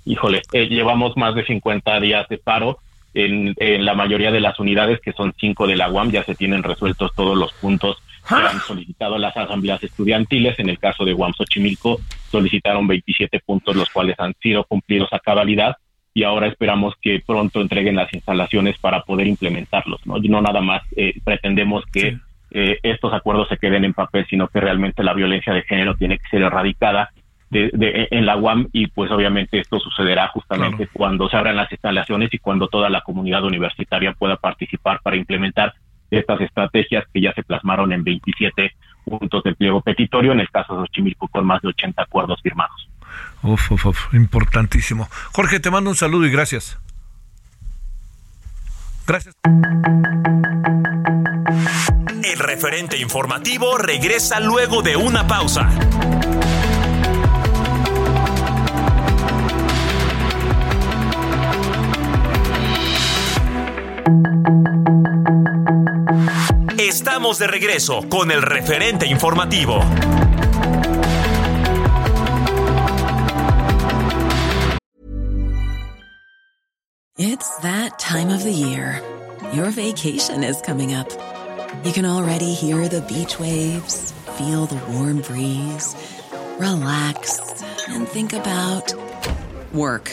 [0.06, 2.78] Híjole, eh, llevamos más de 50 días de paro.
[3.12, 6.34] En, en, la mayoría de las unidades, que son cinco de la UAM, ya se
[6.34, 10.58] tienen resueltos todos los puntos que han solicitado las asambleas estudiantiles.
[10.58, 15.18] En el caso de UAM Xochimilco, solicitaron 27 puntos, los cuales han sido cumplidos a
[15.18, 15.76] cabalidad
[16.14, 20.04] y ahora esperamos que pronto entreguen las instalaciones para poder implementarlos.
[20.06, 22.18] No, no nada más eh, pretendemos que
[22.50, 26.18] eh, estos acuerdos se queden en papel, sino que realmente la violencia de género tiene
[26.18, 27.10] que ser erradicada
[27.50, 32.28] de, en la UAM y pues obviamente esto sucederá justamente cuando se abran las instalaciones
[32.32, 35.72] y cuando toda la comunidad universitaria pueda participar para implementar
[36.10, 38.72] estas estrategias que ya se plasmaron en 27
[39.04, 42.88] puntos del pliego petitorio, en el caso de Xochimilco con más de 80 acuerdos firmados.
[43.42, 45.08] Uf, uf, uf, importantísimo.
[45.32, 46.78] Jorge, te mando un saludo y gracias.
[49.06, 49.34] Gracias.
[52.22, 55.70] El referente informativo regresa luego de una pausa.
[66.78, 69.80] Estamos de regreso con el referente informativo.
[77.16, 79.02] It's that time of the year.
[79.52, 81.10] Your vacation is coming up.
[81.84, 85.96] You can already hear the beach waves, feel the warm breeze,
[86.58, 87.40] relax,
[87.88, 88.94] and think about
[89.72, 90.12] work.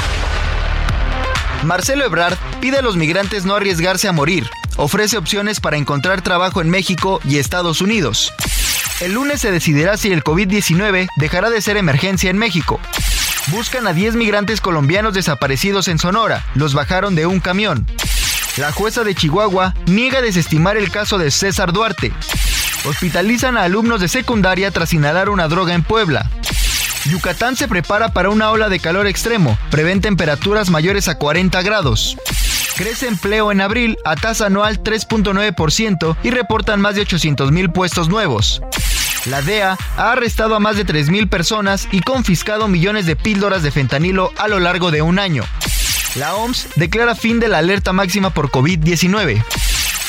[1.63, 6.61] Marcelo Ebrard pide a los migrantes no arriesgarse a morir ofrece opciones para encontrar trabajo
[6.61, 8.33] en México y Estados Unidos.
[8.99, 12.79] El lunes se decidirá si el COVID-19 dejará de ser emergencia en México.
[13.47, 16.45] Buscan a 10 migrantes colombianos desaparecidos en Sonora.
[16.53, 17.87] Los bajaron de un camión.
[18.57, 22.11] La jueza de Chihuahua niega desestimar el caso de César Duarte.
[22.85, 26.29] Hospitalizan a alumnos de secundaria tras inhalar una droga en Puebla.
[27.09, 29.57] Yucatán se prepara para una ola de calor extremo.
[29.69, 32.17] Prevén temperaturas mayores a 40 grados.
[32.75, 38.09] Crece empleo en abril a tasa anual 3.9% y reportan más de 800 mil puestos
[38.09, 38.61] nuevos.
[39.25, 43.71] La DEA ha arrestado a más de 3.000 personas y confiscado millones de píldoras de
[43.71, 45.43] fentanilo a lo largo de un año.
[46.15, 49.43] La OMS declara fin de la alerta máxima por COVID-19.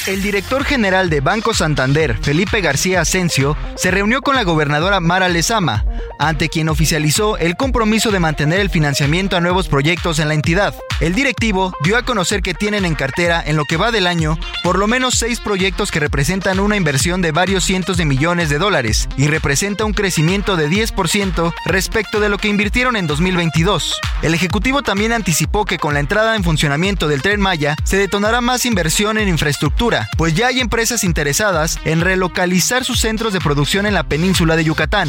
[0.05, 5.29] El director general de Banco Santander, Felipe García Asensio, se reunió con la gobernadora Mara
[5.29, 5.85] Lezama,
[6.19, 10.75] ante quien oficializó el compromiso de mantener el financiamiento a nuevos proyectos en la entidad.
[10.99, 14.39] El directivo dio a conocer que tienen en cartera, en lo que va del año,
[14.65, 18.59] por lo menos seis proyectos que representan una inversión de varios cientos de millones de
[18.59, 24.01] dólares y representa un crecimiento de 10% respecto de lo que invirtieron en 2022.
[24.23, 28.41] El Ejecutivo también anticipó que con la entrada en funcionamiento del tren Maya se detonará
[28.41, 33.87] más inversión en infraestructura pues ya hay empresas interesadas en relocalizar sus centros de producción
[33.87, 35.09] en la península de Yucatán.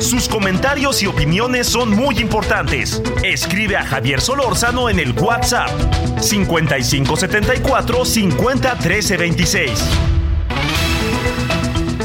[0.00, 3.00] Sus comentarios y opiniones son muy importantes.
[3.22, 5.70] Escribe a Javier Solórzano en el WhatsApp
[6.20, 9.70] 5574 50 26.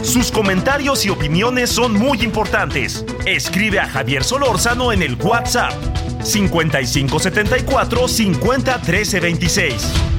[0.02, 3.06] Sus comentarios y opiniones son muy importantes.
[3.25, 5.73] Escribe a Javier Solórzano en el WhatsApp
[6.23, 8.78] 5574 50
[9.21, 10.18] 26.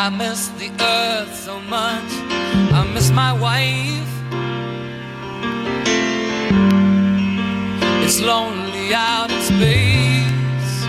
[0.00, 2.12] I miss the earth so much.
[2.72, 4.08] I miss my wife.
[8.04, 10.84] It's lonely out in space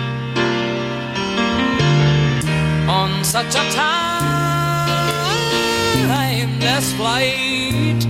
[2.88, 3.64] on such a
[6.06, 8.06] timeless flight.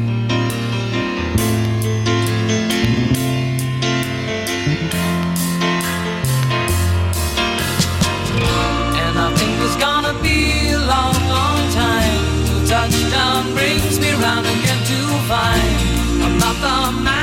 [9.03, 10.70] And I think it's gonna be
[14.21, 17.20] brings me round again to find I'm not the man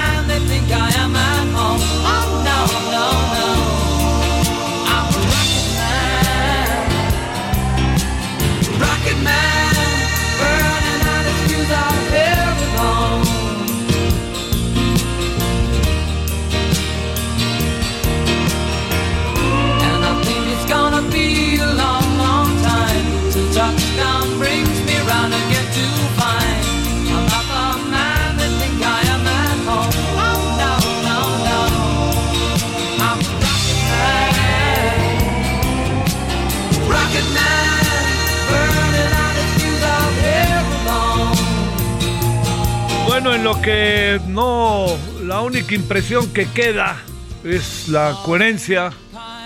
[43.48, 44.88] lo que no,
[45.24, 46.98] la única impresión que queda
[47.46, 48.92] es la coherencia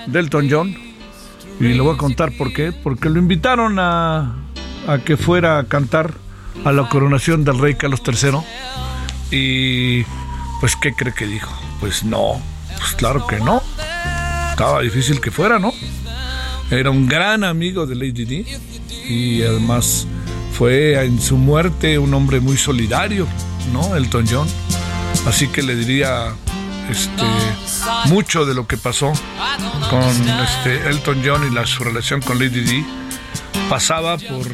[0.07, 0.75] de Elton John.
[1.59, 2.71] Y le voy a contar por qué.
[2.71, 4.37] Porque lo invitaron a,
[5.05, 6.15] que fuera a cantar
[6.65, 8.39] a la coronación del rey Carlos III.
[9.29, 10.03] Y
[10.61, 11.53] pues, ¿qué cree que dijo?
[11.79, 12.41] Pues no,
[12.79, 13.61] pues claro que no.
[14.49, 15.71] Estaba difícil que fuera, ¿no?
[16.71, 18.45] Era un gran amigo de Lady Di
[19.07, 20.07] y además
[20.57, 23.27] fue en su muerte un hombre muy solidario,
[23.67, 23.95] ¿no?
[23.95, 24.47] Elton John.
[25.25, 26.33] Así que le diría
[26.89, 27.23] este,
[28.05, 29.13] mucho de lo que pasó
[29.89, 32.85] con este, Elton John y la, su relación con Lady Di
[33.69, 34.47] pasaba por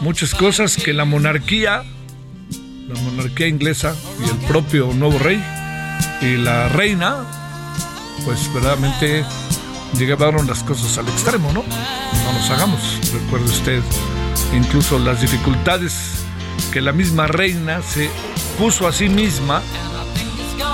[0.00, 1.84] muchas cosas que la monarquía,
[2.88, 5.42] la monarquía inglesa y el propio nuevo rey
[6.20, 7.24] y la reina,
[8.24, 9.24] pues verdaderamente
[9.98, 11.62] llegaron las cosas al extremo, ¿no?
[11.62, 12.80] No nos hagamos.
[13.12, 13.82] Recuerde usted
[14.54, 16.21] incluso las dificultades
[16.72, 18.08] que la misma reina se
[18.58, 19.60] puso a sí misma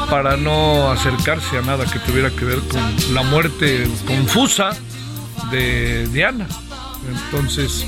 [0.09, 4.71] para no acercarse a nada que tuviera que ver con la muerte confusa
[5.51, 6.47] de Diana.
[7.09, 7.85] Entonces,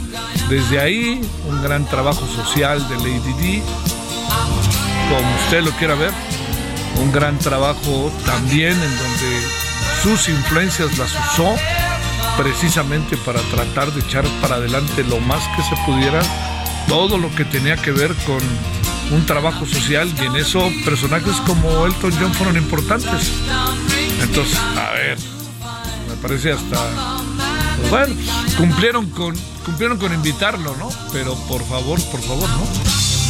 [0.49, 3.63] desde ahí, un gran trabajo social de Lady Di,
[5.09, 6.13] como usted lo quiera ver,
[6.97, 9.43] un gran trabajo también en donde
[10.03, 11.55] sus influencias las usó
[12.37, 16.21] precisamente para tratar de echar para adelante lo más que se pudiera
[16.91, 18.41] todo lo que tenía que ver con
[19.13, 23.31] un trabajo social y en eso personajes como Elton John fueron importantes.
[24.21, 25.17] Entonces, a ver,
[26.09, 27.21] me parece hasta
[27.79, 28.15] pues bueno,
[28.57, 30.91] cumplieron con cumplieron con invitarlo, ¿no?
[31.13, 32.67] Pero por favor, por favor, ¿no?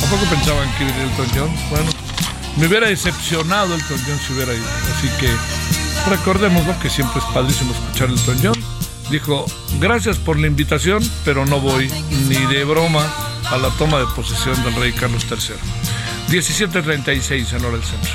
[0.01, 1.51] Tampoco pensaban que iría Elton John.
[1.69, 1.91] Bueno,
[2.57, 4.65] me hubiera decepcionado Elton John si hubiera ido.
[4.97, 5.31] Así que
[6.09, 8.65] recordemos que siempre es padrísimo escuchar Elton John.
[9.11, 9.45] Dijo,
[9.81, 11.91] gracias por la invitación, pero no voy
[12.27, 13.07] ni de broma
[13.51, 15.57] a la toma de posesión del rey Carlos III.
[16.29, 18.13] 17.36 en hora del centro.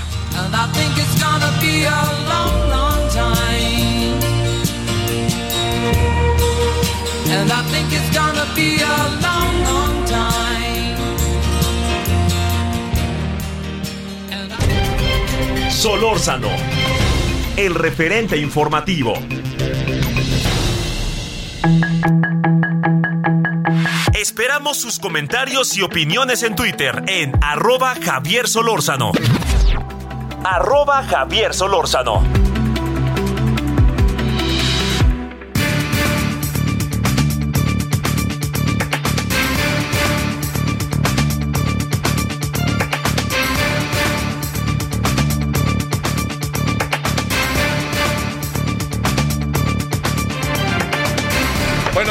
[15.69, 16.49] Solórzano,
[17.57, 19.13] el referente informativo.
[24.55, 29.11] Esperamos sus comentarios y opiniones en Twitter en arroba Javier Solórzano.
[30.45, 32.44] Arroba Javier Solórzano.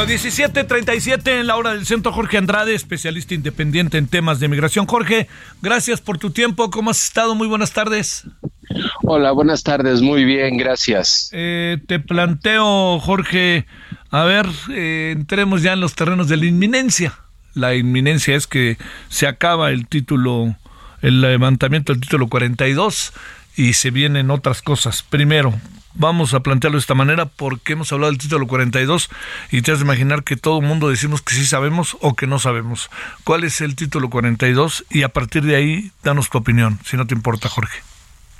[0.05, 2.11] Bueno, 17.37 en la hora del centro.
[2.11, 4.85] Jorge Andrade, especialista independiente en temas de migración.
[4.85, 5.27] Jorge,
[5.63, 6.69] gracias por tu tiempo.
[6.69, 7.33] ¿Cómo has estado?
[7.33, 8.23] Muy buenas tardes.
[9.01, 10.01] Hola, buenas tardes.
[10.01, 11.29] Muy bien, gracias.
[11.31, 13.65] Eh, te planteo, Jorge,
[14.11, 17.17] a ver, eh, entremos ya en los terrenos de la inminencia.
[17.55, 18.77] La inminencia es que
[19.09, 20.55] se acaba el título,
[21.01, 23.11] el levantamiento del título 42
[23.55, 25.01] y se vienen otras cosas.
[25.01, 25.53] Primero,
[25.95, 29.09] vamos a plantearlo de esta manera porque hemos hablado del título 42
[29.51, 32.27] y te has de imaginar que todo el mundo decimos que sí sabemos o que
[32.27, 32.89] no sabemos.
[33.23, 34.85] ¿Cuál es el título 42?
[34.89, 37.79] Y a partir de ahí, danos tu opinión, si no te importa, Jorge.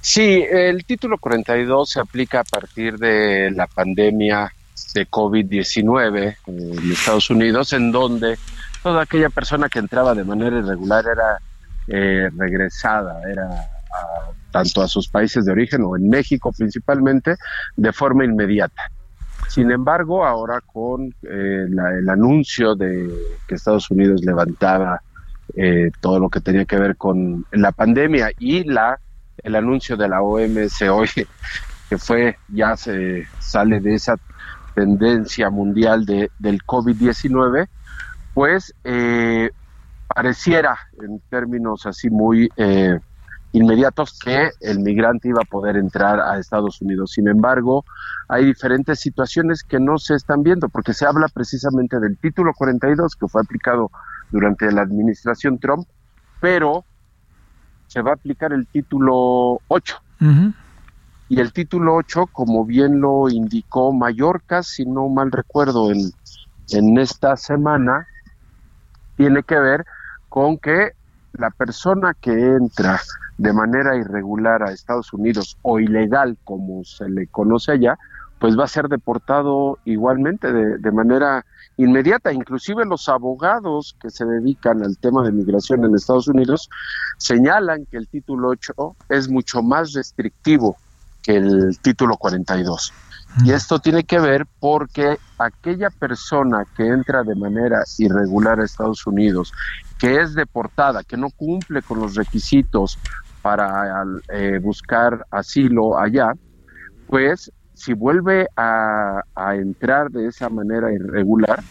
[0.02, 4.54] Sí, el título 42 se aplica a partir de la pandemia
[4.94, 8.38] de COVID-19 en Estados Unidos, en donde
[8.84, 11.40] toda aquella persona que entraba de manera irregular era
[11.88, 13.48] eh, regresada, era
[14.56, 17.36] tanto a sus países de origen o en México principalmente,
[17.76, 18.84] de forma inmediata.
[19.50, 23.10] Sin embargo, ahora con eh, el anuncio de
[23.46, 25.02] que Estados Unidos levantaba
[25.58, 28.98] eh, todo lo que tenía que ver con la pandemia y la
[29.44, 31.10] el anuncio de la OMS hoy
[31.90, 34.16] que fue ya se sale de esa
[34.74, 37.68] tendencia mundial de, del COVID-19,
[38.34, 39.50] pues eh,
[40.08, 42.50] pareciera en términos así muy
[43.56, 47.12] inmediatos que el migrante iba a poder entrar a Estados Unidos.
[47.12, 47.86] Sin embargo,
[48.28, 53.16] hay diferentes situaciones que no se están viendo, porque se habla precisamente del título 42
[53.16, 53.92] que fue aplicado
[54.30, 55.88] durante la administración Trump,
[56.42, 56.84] pero
[57.88, 60.02] se va a aplicar el título 8.
[61.30, 66.12] Y el título 8, como bien lo indicó Mallorca, si no mal recuerdo, en,
[66.72, 68.06] en esta semana,
[69.16, 69.86] tiene que ver
[70.28, 70.92] con que
[71.34, 73.00] la persona que entra
[73.38, 77.98] de manera irregular a Estados Unidos o ilegal, como se le conoce allá,
[78.40, 81.46] pues va a ser deportado igualmente de, manera
[81.78, 82.34] inmediata.
[82.34, 86.70] Inclusive los abogados que se dedican al tema de migración en Estados Unidos
[87.18, 88.74] señalan que el título 8
[89.10, 90.78] es mucho más restrictivo
[91.24, 92.94] que el título 42.
[93.44, 99.06] Y esto tiene que ver porque aquella persona que entra de manera irregular a Estados
[99.08, 99.52] Unidos,
[99.98, 102.98] que es deportada, que no cumple con los requisitos
[103.46, 106.34] para eh, buscar asilo allá,
[107.06, 109.22] pues si vuelve a,
[109.54, 111.62] entrar de esa manera irregular,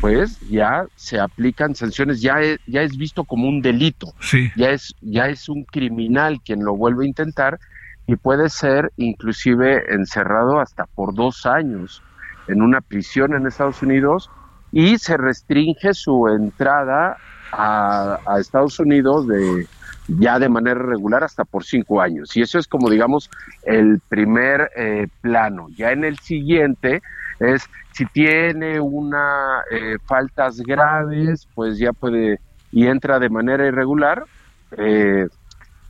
[0.00, 4.14] pues ya se aplican sanciones, ya es, ya es visto como un delito,
[4.54, 7.58] ya, es, ya es un criminal quien lo vuelve a intentar
[8.06, 12.00] y puede ser inclusive encerrado hasta por dos años
[12.46, 14.30] en una prisión en Estados Unidos
[14.70, 17.16] y se restringe su entrada
[17.50, 19.66] a, a Estados Unidos de,
[20.08, 22.36] ya de manera regular hasta por cinco años.
[22.36, 23.30] Y eso es como, digamos,
[23.64, 25.68] el primer eh, plano.
[25.76, 27.02] Ya en el siguiente
[27.38, 32.40] es si tiene una eh, faltas graves, pues ya puede
[32.70, 34.24] y entra de manera irregular,
[34.72, 35.26] eh,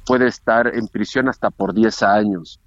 [0.06, 2.60] puede estar en prisión hasta por 10 años.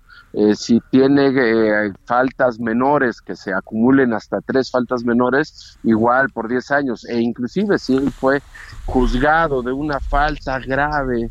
[0.56, 7.06] si tiene faltas menores que se acumulen hasta tres faltas menores, igual por 10 años.
[7.06, 8.41] E inclusive si él fue
[8.86, 11.30] juzgado de una falta grave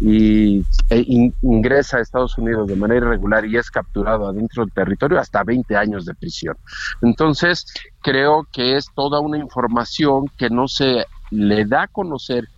[0.00, 5.18] y e ingresa a Estados Unidos de manera irregular y es capturado adentro del territorio
[5.18, 6.56] hasta 20 años de prisión.
[7.02, 7.66] Entonces,
[8.00, 12.48] creo que es toda una información que no se le da a conocer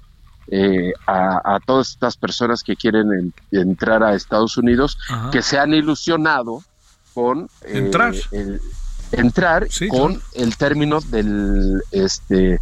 [0.52, 4.98] eh, a, todas estas personas que quieren entrar a Estados Unidos,
[5.30, 6.62] que se han ilusionado
[7.14, 8.14] con eh, entrar,
[9.12, 12.60] entrar con el término del este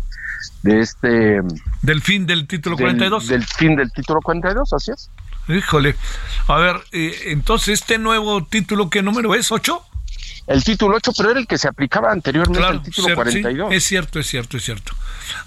[0.62, 1.40] de este...
[1.82, 3.28] Del fin del título 42.
[3.28, 5.10] Del fin del título 42, así es.
[5.48, 5.96] Híjole.
[6.46, 9.50] A ver, eh, entonces, ¿este nuevo título qué número es?
[9.50, 9.80] ¿8?
[10.46, 13.72] El título 8, pero era el que se aplicaba anteriormente al título 42.
[13.72, 14.92] es cierto, es cierto, es cierto.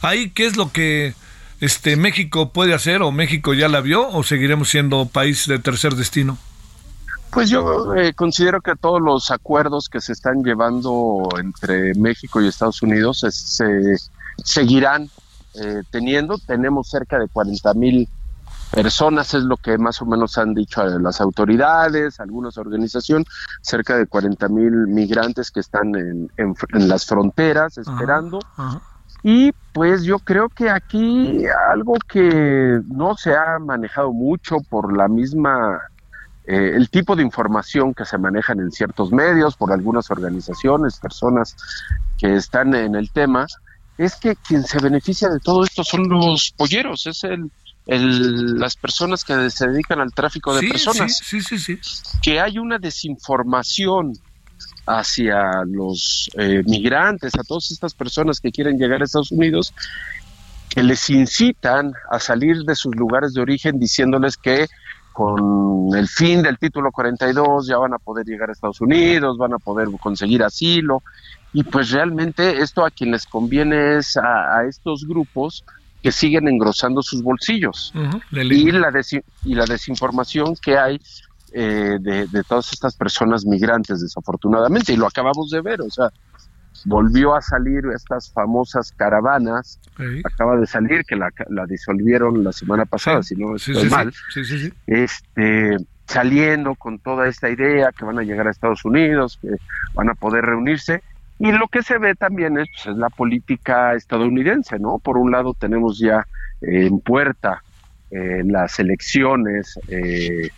[0.01, 1.15] Ahí, ¿qué es lo que
[1.59, 5.95] este México puede hacer o México ya la vio o seguiremos siendo país de tercer
[5.95, 6.37] destino?
[7.31, 12.47] Pues yo eh, considero que todos los acuerdos que se están llevando entre México y
[12.47, 13.65] Estados Unidos se
[14.43, 15.09] seguirán
[15.55, 16.37] eh, teniendo.
[16.37, 18.09] Tenemos cerca de 40 mil
[18.71, 23.27] personas, es lo que más o menos han dicho las autoridades, algunas organizaciones,
[23.61, 28.39] cerca de 40 mil migrantes que están en, en, las fronteras esperando.
[29.23, 35.07] Y pues yo creo que aquí algo que no se ha manejado mucho por la
[35.07, 35.79] misma,
[36.45, 41.55] eh, el tipo de información que se manejan en ciertos medios, por algunas organizaciones, personas
[42.17, 43.45] que están en el tema,
[43.97, 47.51] es que quien se beneficia de todo esto son los polleros, es el,
[47.85, 51.17] las personas que se dedican al tráfico de personas.
[51.17, 51.79] Sí, sí, sí,
[52.21, 54.13] Que hay una desinformación
[54.85, 59.73] hacia los eh, migrantes, a todas estas personas que quieren llegar a Estados Unidos,
[60.69, 64.67] que les incitan a salir de sus lugares de origen diciéndoles que
[65.11, 69.53] con el fin del título 42 ya van a poder llegar a Estados Unidos, van
[69.53, 71.03] a poder conseguir asilo
[71.53, 75.65] y pues realmente esto a quien les conviene es a, estos grupos
[76.01, 77.93] que siguen engrosando sus bolsillos.
[78.31, 78.91] Y, la
[79.43, 80.99] y la desinformación que hay
[81.53, 86.09] eh, de, todas estas personas migrantes desafortunadamente y lo acabamos de ver, o sea,
[86.85, 89.79] volvió a salir estas famosas caravanas,
[90.23, 91.29] acaba de salir que la,
[91.67, 94.13] disolvieron la semana pasada, si no estoy mal,
[94.87, 95.77] este
[96.07, 99.49] saliendo con toda esta idea que van a llegar a Estados Unidos, que
[99.93, 101.01] van a poder reunirse
[101.43, 104.99] y lo que se ve también es, pues, la política estadounidense, ¿no?
[104.99, 106.27] Por un lado tenemos ya
[106.61, 107.63] eh, en puerta
[108.11, 110.49] eh, las elecciones eh,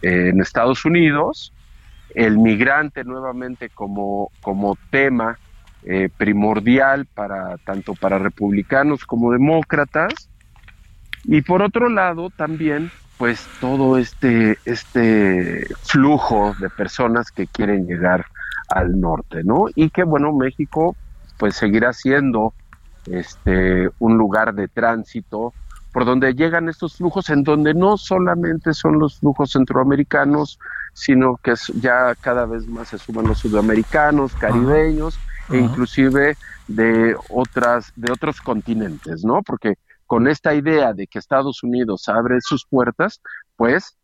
[0.00, 1.52] en Estados Unidos,
[2.14, 5.38] el migrante nuevamente como, como tema
[6.16, 10.30] primordial para tanto para republicanos como demócratas,
[11.24, 18.24] y por otro lado también pues todo este, este flujo de personas que quieren llegar
[18.68, 19.66] al norte, ¿no?
[19.74, 20.96] Y que bueno, México
[21.38, 22.54] pues seguirá siendo
[23.06, 25.52] este un lugar de tránsito
[25.92, 30.58] por donde llegan estos flujos en donde no solamente son los flujos centroamericanos,
[30.92, 35.18] sino que ya cada vez más se suman los sudamericanos, caribeños
[35.50, 36.36] e inclusive
[36.66, 39.42] de otras de otros continentes, ¿no?
[39.42, 39.74] Porque
[40.06, 43.20] con esta idea de que Estados Unidos abre sus puertas,
[43.56, 43.96] pues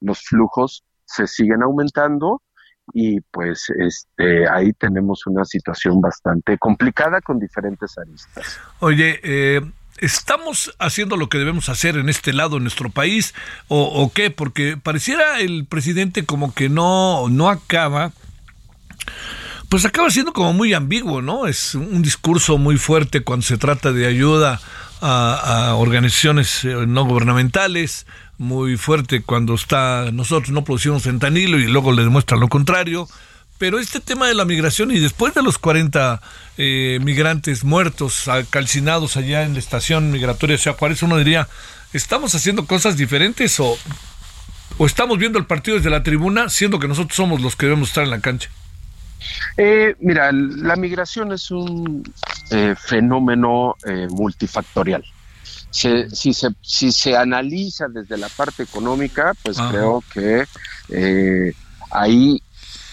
[0.00, 2.42] los flujos se siguen aumentando
[2.92, 8.58] y pues este ahí tenemos una situación bastante complicada con diferentes aristas.
[8.80, 9.60] Oye, eh,
[9.98, 13.34] ¿estamos haciendo lo que debemos hacer en este lado, en nuestro país,
[13.68, 14.30] o, qué?
[14.30, 18.12] Porque pareciera el presidente como que no, no acaba
[19.68, 21.48] pues acaba siendo como muy ambiguo, ¿no?
[21.48, 24.60] Es un discurso muy fuerte cuando se trata de ayuda
[25.00, 28.06] a, organizaciones eh, no gubernamentales,
[28.38, 33.08] muy fuerte cuando está nosotros no producimos fentanilo y luego le demuestra lo contrario.
[33.58, 36.20] Pero este tema de la migración y después de los 40
[36.58, 41.48] eh, migrantes muertos, calcinados allá en la estación migratoria de Juárez, uno diría,
[41.92, 43.78] ¿estamos haciendo cosas diferentes o,
[44.76, 47.88] o estamos viendo el partido desde la tribuna, siendo que nosotros somos los que debemos
[47.88, 48.50] estar en la cancha?
[49.56, 52.02] Eh, mira, la migración es un
[52.50, 55.04] eh, fenómeno eh, multifactorial.
[55.74, 60.44] Si, se, si se analiza desde la parte económica, pues creo que
[61.90, 62.40] ahí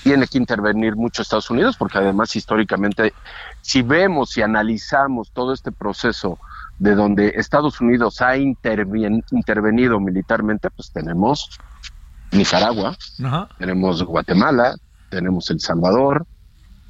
[0.04, 3.14] tiene que intervenir mucho Estados Unidos, porque además históricamente,
[3.62, 6.40] si vemos y analizamos todo este proceso
[6.80, 11.60] de donde Estados Unidos ha intervenido militarmente, pues tenemos
[12.32, 12.98] Nicaragua,
[13.60, 14.76] tenemos Guatemala,
[15.10, 16.26] tenemos El Salvador,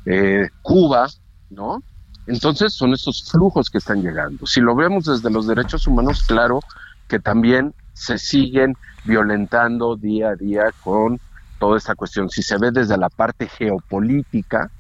[0.06, 1.10] eh, Cuba,
[1.50, 1.84] ¿no?
[2.28, 4.46] Entonces son estos flujos que están llegando.
[4.46, 6.60] Si lo vemos desde los derechos humanos, claro
[7.08, 11.20] que también se siguen violentando día a día con
[11.60, 12.30] toda esta cuestión.
[12.30, 14.72] Si se ve desde la parte geopolítica,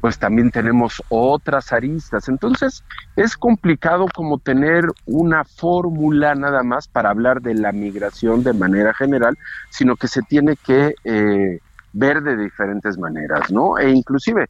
[0.00, 2.28] pues también tenemos otras aristas.
[2.28, 2.84] Entonces
[3.16, 8.94] es complicado como tener una fórmula nada más para hablar de la migración de manera
[8.94, 9.36] general,
[9.70, 11.58] sino que se tiene que eh,
[11.92, 13.78] ver de diferentes maneras, ¿no?
[13.78, 14.46] E inclusive,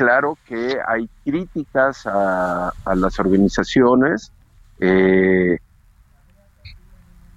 [0.00, 4.32] claro que hay críticas a, las organizaciones,
[4.80, 5.58] eh,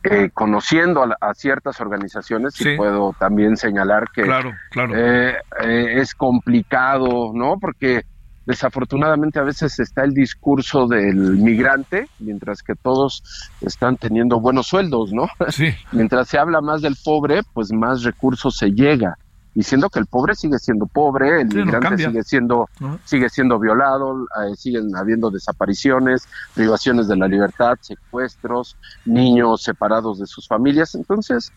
[0.05, 4.93] eh, conociendo a, ciertas organizaciones, y puedo también señalar que claro, claro.
[4.95, 7.57] Eh, es complicado, ¿no?
[7.59, 8.03] Porque
[8.45, 13.24] desafortunadamente a veces está el discurso del migrante, mientras que todos
[13.59, 15.28] están teniendo buenos sueldos, ¿no?
[15.49, 15.76] Sí.
[15.91, 19.18] mientras se habla más del pobre, pues más recursos se llega
[19.53, 22.69] diciendo que el pobre sigue siendo pobre, el migrante sigue siendo
[23.05, 28.75] sigue siendo violado, eh, siguen habiendo desapariciones, privaciones de la libertad, secuestros,
[29.05, 30.95] niños separados de sus familias.
[30.95, 31.51] Entonces,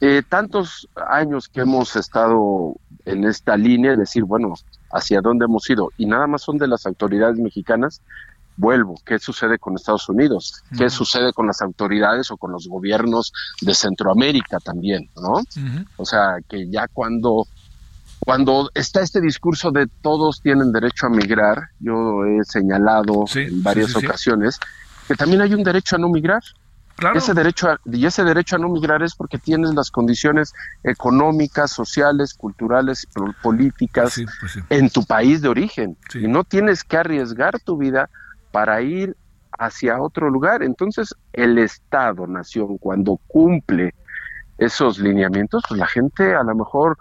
[0.00, 4.54] eh, tantos años que hemos estado en esta línea, decir, bueno,
[4.92, 8.00] hacia dónde hemos ido, y nada más son de las autoridades mexicanas,
[8.56, 10.62] vuelvo, ¿qué sucede con Estados Unidos?
[10.76, 15.42] ¿Qué sucede con las autoridades o con los gobiernos de Centroamérica también, ¿no?
[15.96, 17.46] O sea, que ya cuando
[18.20, 23.94] cuando está este discurso de todos tienen derecho a migrar, yo he señalado en varias
[23.94, 24.58] ocasiones
[25.06, 26.42] que también hay un derecho a no migrar.
[26.96, 27.18] Claro.
[27.18, 32.34] Ese derecho y ese derecho a no migrar es porque tienes las condiciones económicas, sociales,
[32.34, 33.08] culturales,
[33.42, 38.08] políticas pues en tu país de origen y no tienes que arriesgar tu vida
[38.54, 39.16] para ir
[39.58, 40.62] hacia otro lugar.
[40.62, 43.96] Entonces, el Estado, nación, cuando cumple
[44.58, 46.96] esos lineamientos, pues la gente a lo mejor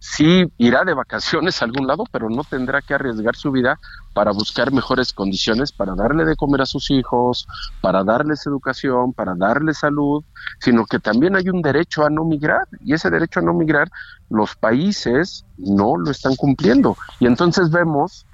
[0.00, 3.80] sí irá de vacaciones a algún lado, pero no tendrá que arriesgar su vida
[4.12, 7.48] para buscar mejores condiciones, para darle de comer a sus hijos,
[7.80, 10.22] para darles educación, para darles salud,
[10.60, 13.88] sino que también hay un derecho a no migrar y ese derecho a no migrar
[14.28, 16.98] los países no lo están cumpliendo.
[17.18, 18.26] Y entonces vemos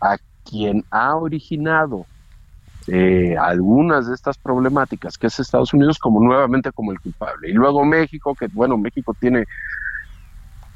[0.00, 0.16] a
[0.48, 2.06] quien ha originado
[2.86, 7.50] eh, algunas de estas problemáticas, que es Estados Unidos, como nuevamente como el culpable.
[7.50, 9.44] Y luego México, que bueno, México tiene,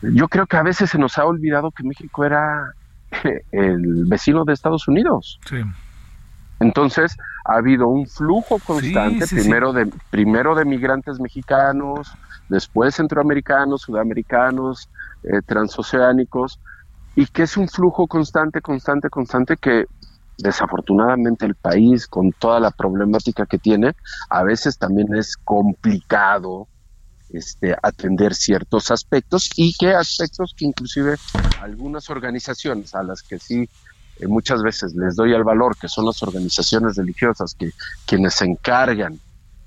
[0.03, 2.73] yo creo que a veces se nos ha olvidado que México era
[3.53, 5.41] el vecino de Estados Unidos.
[6.61, 12.13] Entonces ha habido un flujo constante, primero de primero de migrantes mexicanos,
[12.49, 14.89] después centroamericanos, sudamericanos,
[15.25, 16.61] eh, transoceánicos,
[17.15, 19.87] y que es un flujo constante, constante, constante que
[20.39, 23.93] desafortunadamente el país con toda la problemática que tiene,
[24.31, 26.69] a veces también es complicado
[27.29, 31.19] este, atender ciertos aspectos y que aspectos que inclusive
[31.57, 33.69] algunas organizaciones a las que sí
[34.17, 37.71] eh, muchas veces les doy el valor, que son las organizaciones religiosas, que
[38.05, 39.21] quienes se encargan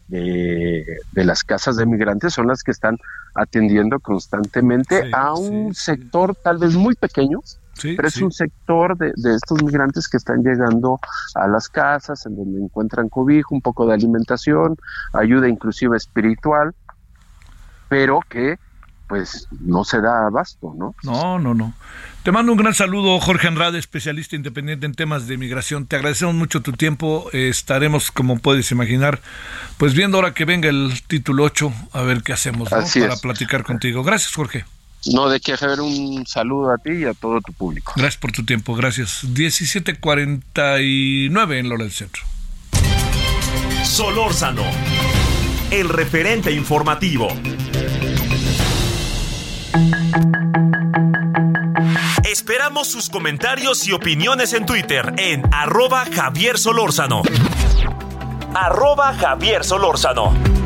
[0.07, 2.97] de, las casas de migrantes son las que están
[3.33, 7.39] atendiendo constantemente a un sector tal vez muy pequeño,
[7.81, 10.99] pero es un sector de, de, estos migrantes que están llegando
[11.33, 14.77] a las casas, en donde encuentran cobijo, un poco de alimentación,
[15.13, 16.73] ayuda inclusive espiritual,
[17.89, 18.57] pero que
[19.07, 20.95] pues no se da abasto, ¿no?
[21.03, 21.73] No, no, no.
[22.23, 25.85] Te mando un gran saludo, Jorge Andrade, especialista independiente en temas de migración.
[25.85, 27.29] Te agradecemos mucho tu tiempo.
[27.33, 29.21] estaremos, como puedes imaginar,
[29.77, 34.03] pues viendo ahora que venga el título 8, a ver qué hacemos para platicar contigo.
[34.03, 34.65] Gracias, Jorge.
[35.13, 37.93] No, de qué hacer un saludo a ti y a todo tu público.
[37.95, 39.23] Gracias por tu tiempo, gracias.
[39.23, 42.23] 17:49 en Lola del Centro.
[43.83, 44.63] Solórzano,
[45.69, 47.27] el referente informativo.
[52.23, 57.21] Esperamos sus comentarios y opiniones en Twitter en arroba Javier Solórzano.
[58.53, 60.64] Arroba Javier Solórzano.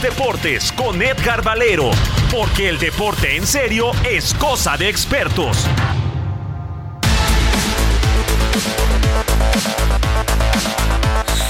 [0.00, 1.90] Los deportes con Edgar Valero,
[2.30, 5.66] porque el deporte en serio es cosa de expertos.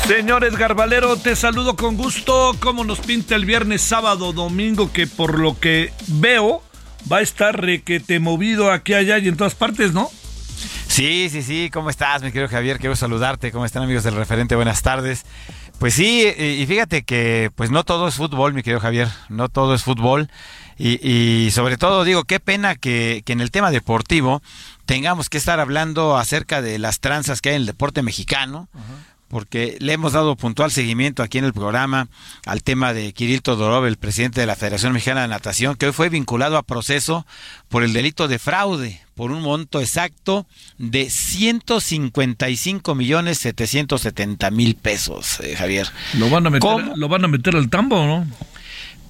[0.06, 2.56] Señor Edgar Valero, te saludo con gusto.
[2.58, 4.92] ¿Cómo nos pinta el viernes, sábado, domingo?
[4.92, 6.62] Que por lo que veo
[7.10, 10.10] va a estar requete movido aquí, allá y en todas partes, ¿no?
[10.88, 11.70] Sí, sí, sí.
[11.72, 12.78] ¿Cómo estás, mi querido Javier?
[12.78, 13.52] Quiero saludarte.
[13.52, 14.56] ¿Cómo están, amigos del referente?
[14.56, 15.24] Buenas tardes.
[15.80, 19.08] Pues sí, y fíjate que pues no todo es fútbol, mi querido Javier.
[19.30, 20.28] No todo es fútbol.
[20.76, 24.42] Y, y sobre todo digo, qué pena que, que en el tema deportivo
[24.84, 28.68] tengamos que estar hablando acerca de las tranzas que hay en el deporte mexicano.
[29.28, 32.08] porque le hemos dado puntual seguimiento aquí en el programa
[32.44, 35.92] al tema de Kirill Todorov, el presidente de la Federación Mexicana de Natación, que hoy
[35.92, 37.24] fue vinculado a proceso
[37.68, 40.46] por el delito de fraude, por un monto exacto
[40.78, 45.88] de 155 millones 770 mil pesos, eh, Javier.
[46.14, 48.26] Lo van a meter, lo van a meter al tambo, ¿no?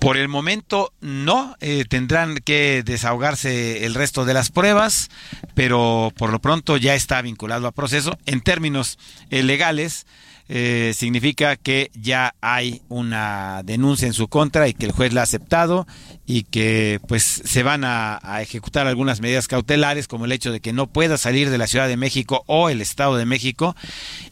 [0.01, 5.11] Por el momento no, eh, tendrán que desahogarse el resto de las pruebas,
[5.55, 8.19] pero por lo pronto ya está vinculado a proceso.
[8.27, 8.99] En términos
[9.31, 10.07] eh, legales,
[10.53, 15.21] eh, significa que ya hay una denuncia en su contra y que el juez la
[15.21, 15.87] ha aceptado
[16.27, 20.73] y que pues se van a, ejecutar algunas medidas cautelares como el hecho de que
[20.73, 23.77] no pueda salir de la Ciudad de México o el Estado de México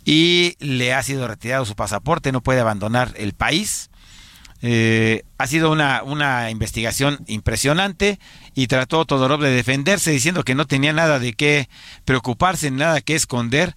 [0.05, 3.89] y le ha sido retirado su pasaporte, no puede abandonar el país.
[4.61, 8.19] Eh, ha sido una, una investigación impresionante
[8.57, 11.69] y trató Todorov de defenderse diciendo que no tenía nada de qué
[12.05, 13.77] preocuparse, nada que esconder.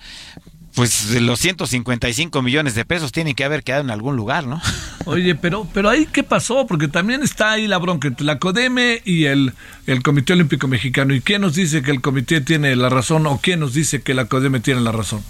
[0.76, 4.62] Pues los 155 millones de pesos tienen que haber quedado en algún lugar, ¿no?
[5.06, 9.02] Oye, pero, pero ahí qué pasó, porque también está ahí la bronca entre la CODEME
[9.04, 9.54] y el,
[9.88, 11.14] el Comité Olímpico Mexicano.
[11.14, 14.14] ¿Y quién nos dice que el comité tiene la razón o quién nos dice que
[14.14, 15.24] la CODEME tiene la razón?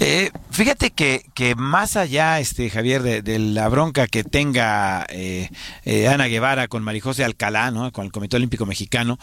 [0.00, 5.50] Eh, fíjate que, que, más allá, este Javier, de, de la bronca que tenga eh,
[5.84, 7.92] eh, Ana Guevara con Marijose Alcalá, ¿no?
[7.92, 9.18] con el Comité Olímpico Mexicano,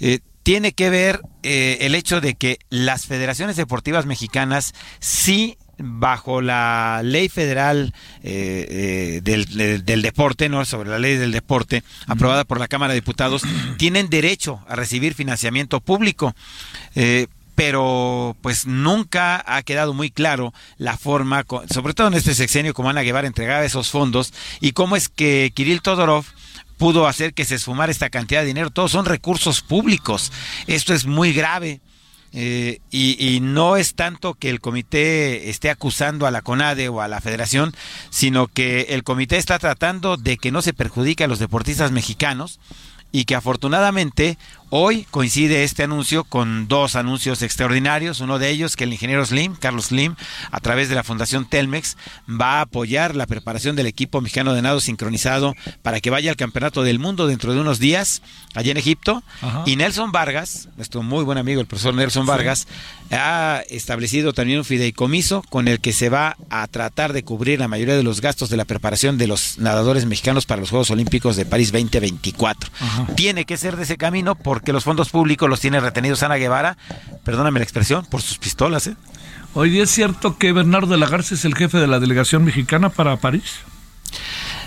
[0.00, 6.40] eh, tiene que ver eh, el hecho de que las federaciones deportivas mexicanas sí bajo
[6.40, 7.92] la ley federal
[8.22, 12.68] eh, eh, del, del, del, deporte, no sobre la ley del deporte, aprobada por la
[12.68, 13.42] Cámara de Diputados,
[13.76, 16.32] tienen derecho a recibir financiamiento público.
[16.94, 17.26] Eh,
[17.56, 21.44] pero pues nunca ha quedado muy claro la forma,
[21.74, 25.50] sobre todo en este sexenio, como Ana Guevara entregaba esos fondos y cómo es que
[25.52, 26.24] Kirill Todorov
[26.76, 28.70] pudo hacer que se esfumara esta cantidad de dinero.
[28.70, 30.32] Todos son recursos públicos.
[30.66, 31.80] Esto es muy grave.
[32.32, 37.00] Eh, y, y, no es tanto que el comité esté acusando a la CONADE o
[37.00, 37.74] a la federación,
[38.10, 42.60] sino que el comité está tratando de que no se perjudique a los deportistas mexicanos
[43.10, 44.36] y que afortunadamente
[44.70, 48.20] hoy coincide este anuncio con dos anuncios extraordinarios.
[48.20, 50.16] Uno de ellos que el ingeniero Slim, Carlos Slim,
[50.50, 51.96] a través de la Fundación Telmex,
[52.28, 56.36] va a apoyar la preparación del equipo mexicano de nado sincronizado para que vaya al
[56.36, 58.22] Campeonato del Mundo dentro de unos días
[58.54, 59.22] allá en Egipto.
[59.40, 59.62] Ajá.
[59.66, 62.66] Y Nelson Vargas, nuestro muy buen amigo, el profesor Nelson Vargas,
[63.08, 63.14] sí.
[63.14, 67.68] ha establecido también un fideicomiso con el que se va a tratar de cubrir la
[67.68, 71.36] mayoría de los gastos de la preparación de los nadadores mexicanos para los Juegos Olímpicos
[71.36, 72.70] de París 2024.
[72.80, 73.06] Ajá.
[73.14, 76.36] Tiene que ser de ese camino por porque los fondos públicos los tiene retenidos Ana
[76.36, 76.78] Guevara,
[77.24, 78.86] perdóname la expresión, por sus pistolas.
[78.86, 78.96] ¿eh?
[79.52, 82.88] Oye, ¿es cierto que Bernardo de la Garza es el jefe de la delegación mexicana
[82.88, 83.56] para París?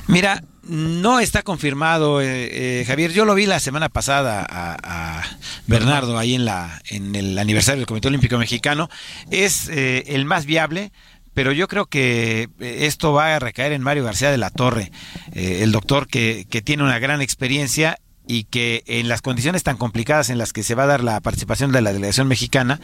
[0.05, 3.11] Mira, no está confirmado, eh, eh, Javier.
[3.11, 5.23] Yo lo vi la semana pasada a, a,
[5.65, 8.91] Bernardo ahí en, la, en el aniversario del Comité Olímpico Mexicano.
[9.31, 10.91] Es eh, el más viable
[11.33, 14.91] pero yo creo que esto va a recaer en Mario García de la Torre,
[15.31, 17.97] eh, el doctor que, que, tiene una gran experiencia
[18.29, 21.19] y que en las condiciones tan complicadas en las que se va a dar la
[21.19, 22.79] participación de la delegación mexicana,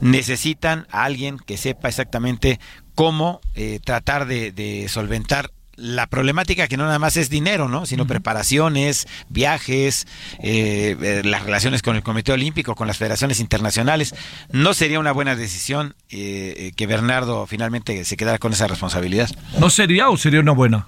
[0.00, 2.58] necesitan a alguien que sepa exactamente
[2.94, 7.84] cómo eh, tratar de, de, solventar la problemática que no nada más es dinero, ¿no?
[7.84, 8.08] Sino uh -huh.
[8.08, 10.06] preparaciones, viajes,
[10.42, 14.14] eh, eh, las relaciones con el Comité Olímpico, con las federaciones internacionales.
[14.50, 19.28] No sería una buena decisión eh, que Bernardo finalmente se quedara con esa responsabilidad.
[19.60, 20.86] ¿No sería o sería una buena?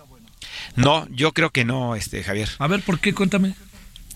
[0.77, 2.49] No, yo creo que no, este Javier.
[2.59, 3.13] A ver, ¿por qué?
[3.13, 3.55] Cuéntame.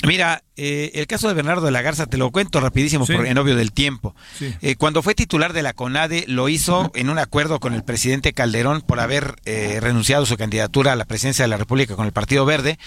[0.07, 3.14] Mira, eh, el caso de Bernardo de la Garza te lo cuento rapidísimo Sí.
[3.14, 4.14] por en obvio del tiempo.
[4.38, 4.55] Sí.
[4.61, 8.32] Eh, cuando fue titular de la CONADE lo hizo en un acuerdo con el presidente
[8.32, 12.12] Calderón por haber eh, renunciado su candidatura a la presidencia de la República con el
[12.12, 12.78] Partido Verde.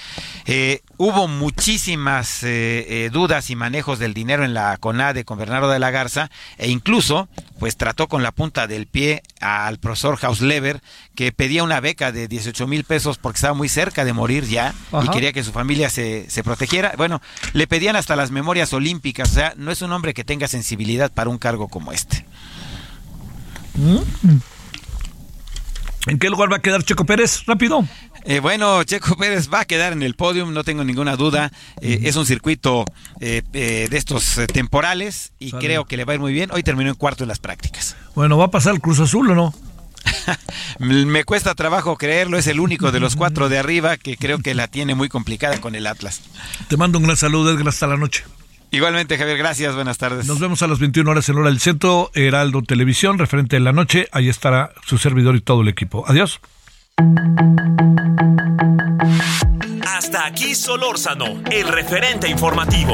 [0.46, 5.80] Eh, hubo muchísimas eh, dudas y manejos del dinero en la CONADE con Bernardo de
[5.80, 7.28] la Garza e incluso
[7.60, 10.82] pues trató con la punta del pie al profesor Hausleber
[11.16, 14.74] que pedía una beca de 18 mil pesos porque estaba muy cerca de morir ya
[15.04, 16.94] y quería que su familia se, se protegiera.
[16.98, 17.05] Bueno,
[17.54, 21.12] le pedían hasta las memorias olímpicas, o sea, no es un hombre que tenga sensibilidad
[21.12, 22.26] para un cargo como este.
[26.08, 27.44] ¿En qué lugar va a quedar Checo Pérez?
[27.48, 27.84] Rápido.
[28.26, 31.52] Eh, bueno, Checo Pérez va a quedar en el podium, no tengo ninguna duda.
[31.82, 32.86] Eh, Es un circuito
[33.20, 35.66] eh, de estos temporales y Sale.
[35.66, 36.52] creo que le va a ir muy bien.
[36.52, 37.96] Hoy terminó en cuarto en las prácticas.
[38.14, 39.54] Bueno, ¿va a pasar el Cruz Azul o no?
[40.80, 44.54] Me cuesta trabajo creerlo, es el único de los cuatro de arriba que creo que
[44.54, 46.22] la tiene muy complicada con el Atlas.
[46.68, 48.24] Te mando un gran saludo, Edgar, hasta la noche.
[48.72, 50.28] Igualmente, Javier, gracias, buenas tardes.
[50.28, 53.72] Nos vemos a las 21 horas en hora del centro, Heraldo Televisión, referente de la
[53.72, 54.08] noche.
[54.12, 56.04] Ahí estará su servidor y todo el equipo.
[56.08, 56.42] Adiós.
[59.86, 62.94] Hasta aquí Solórzano, el referente informativo.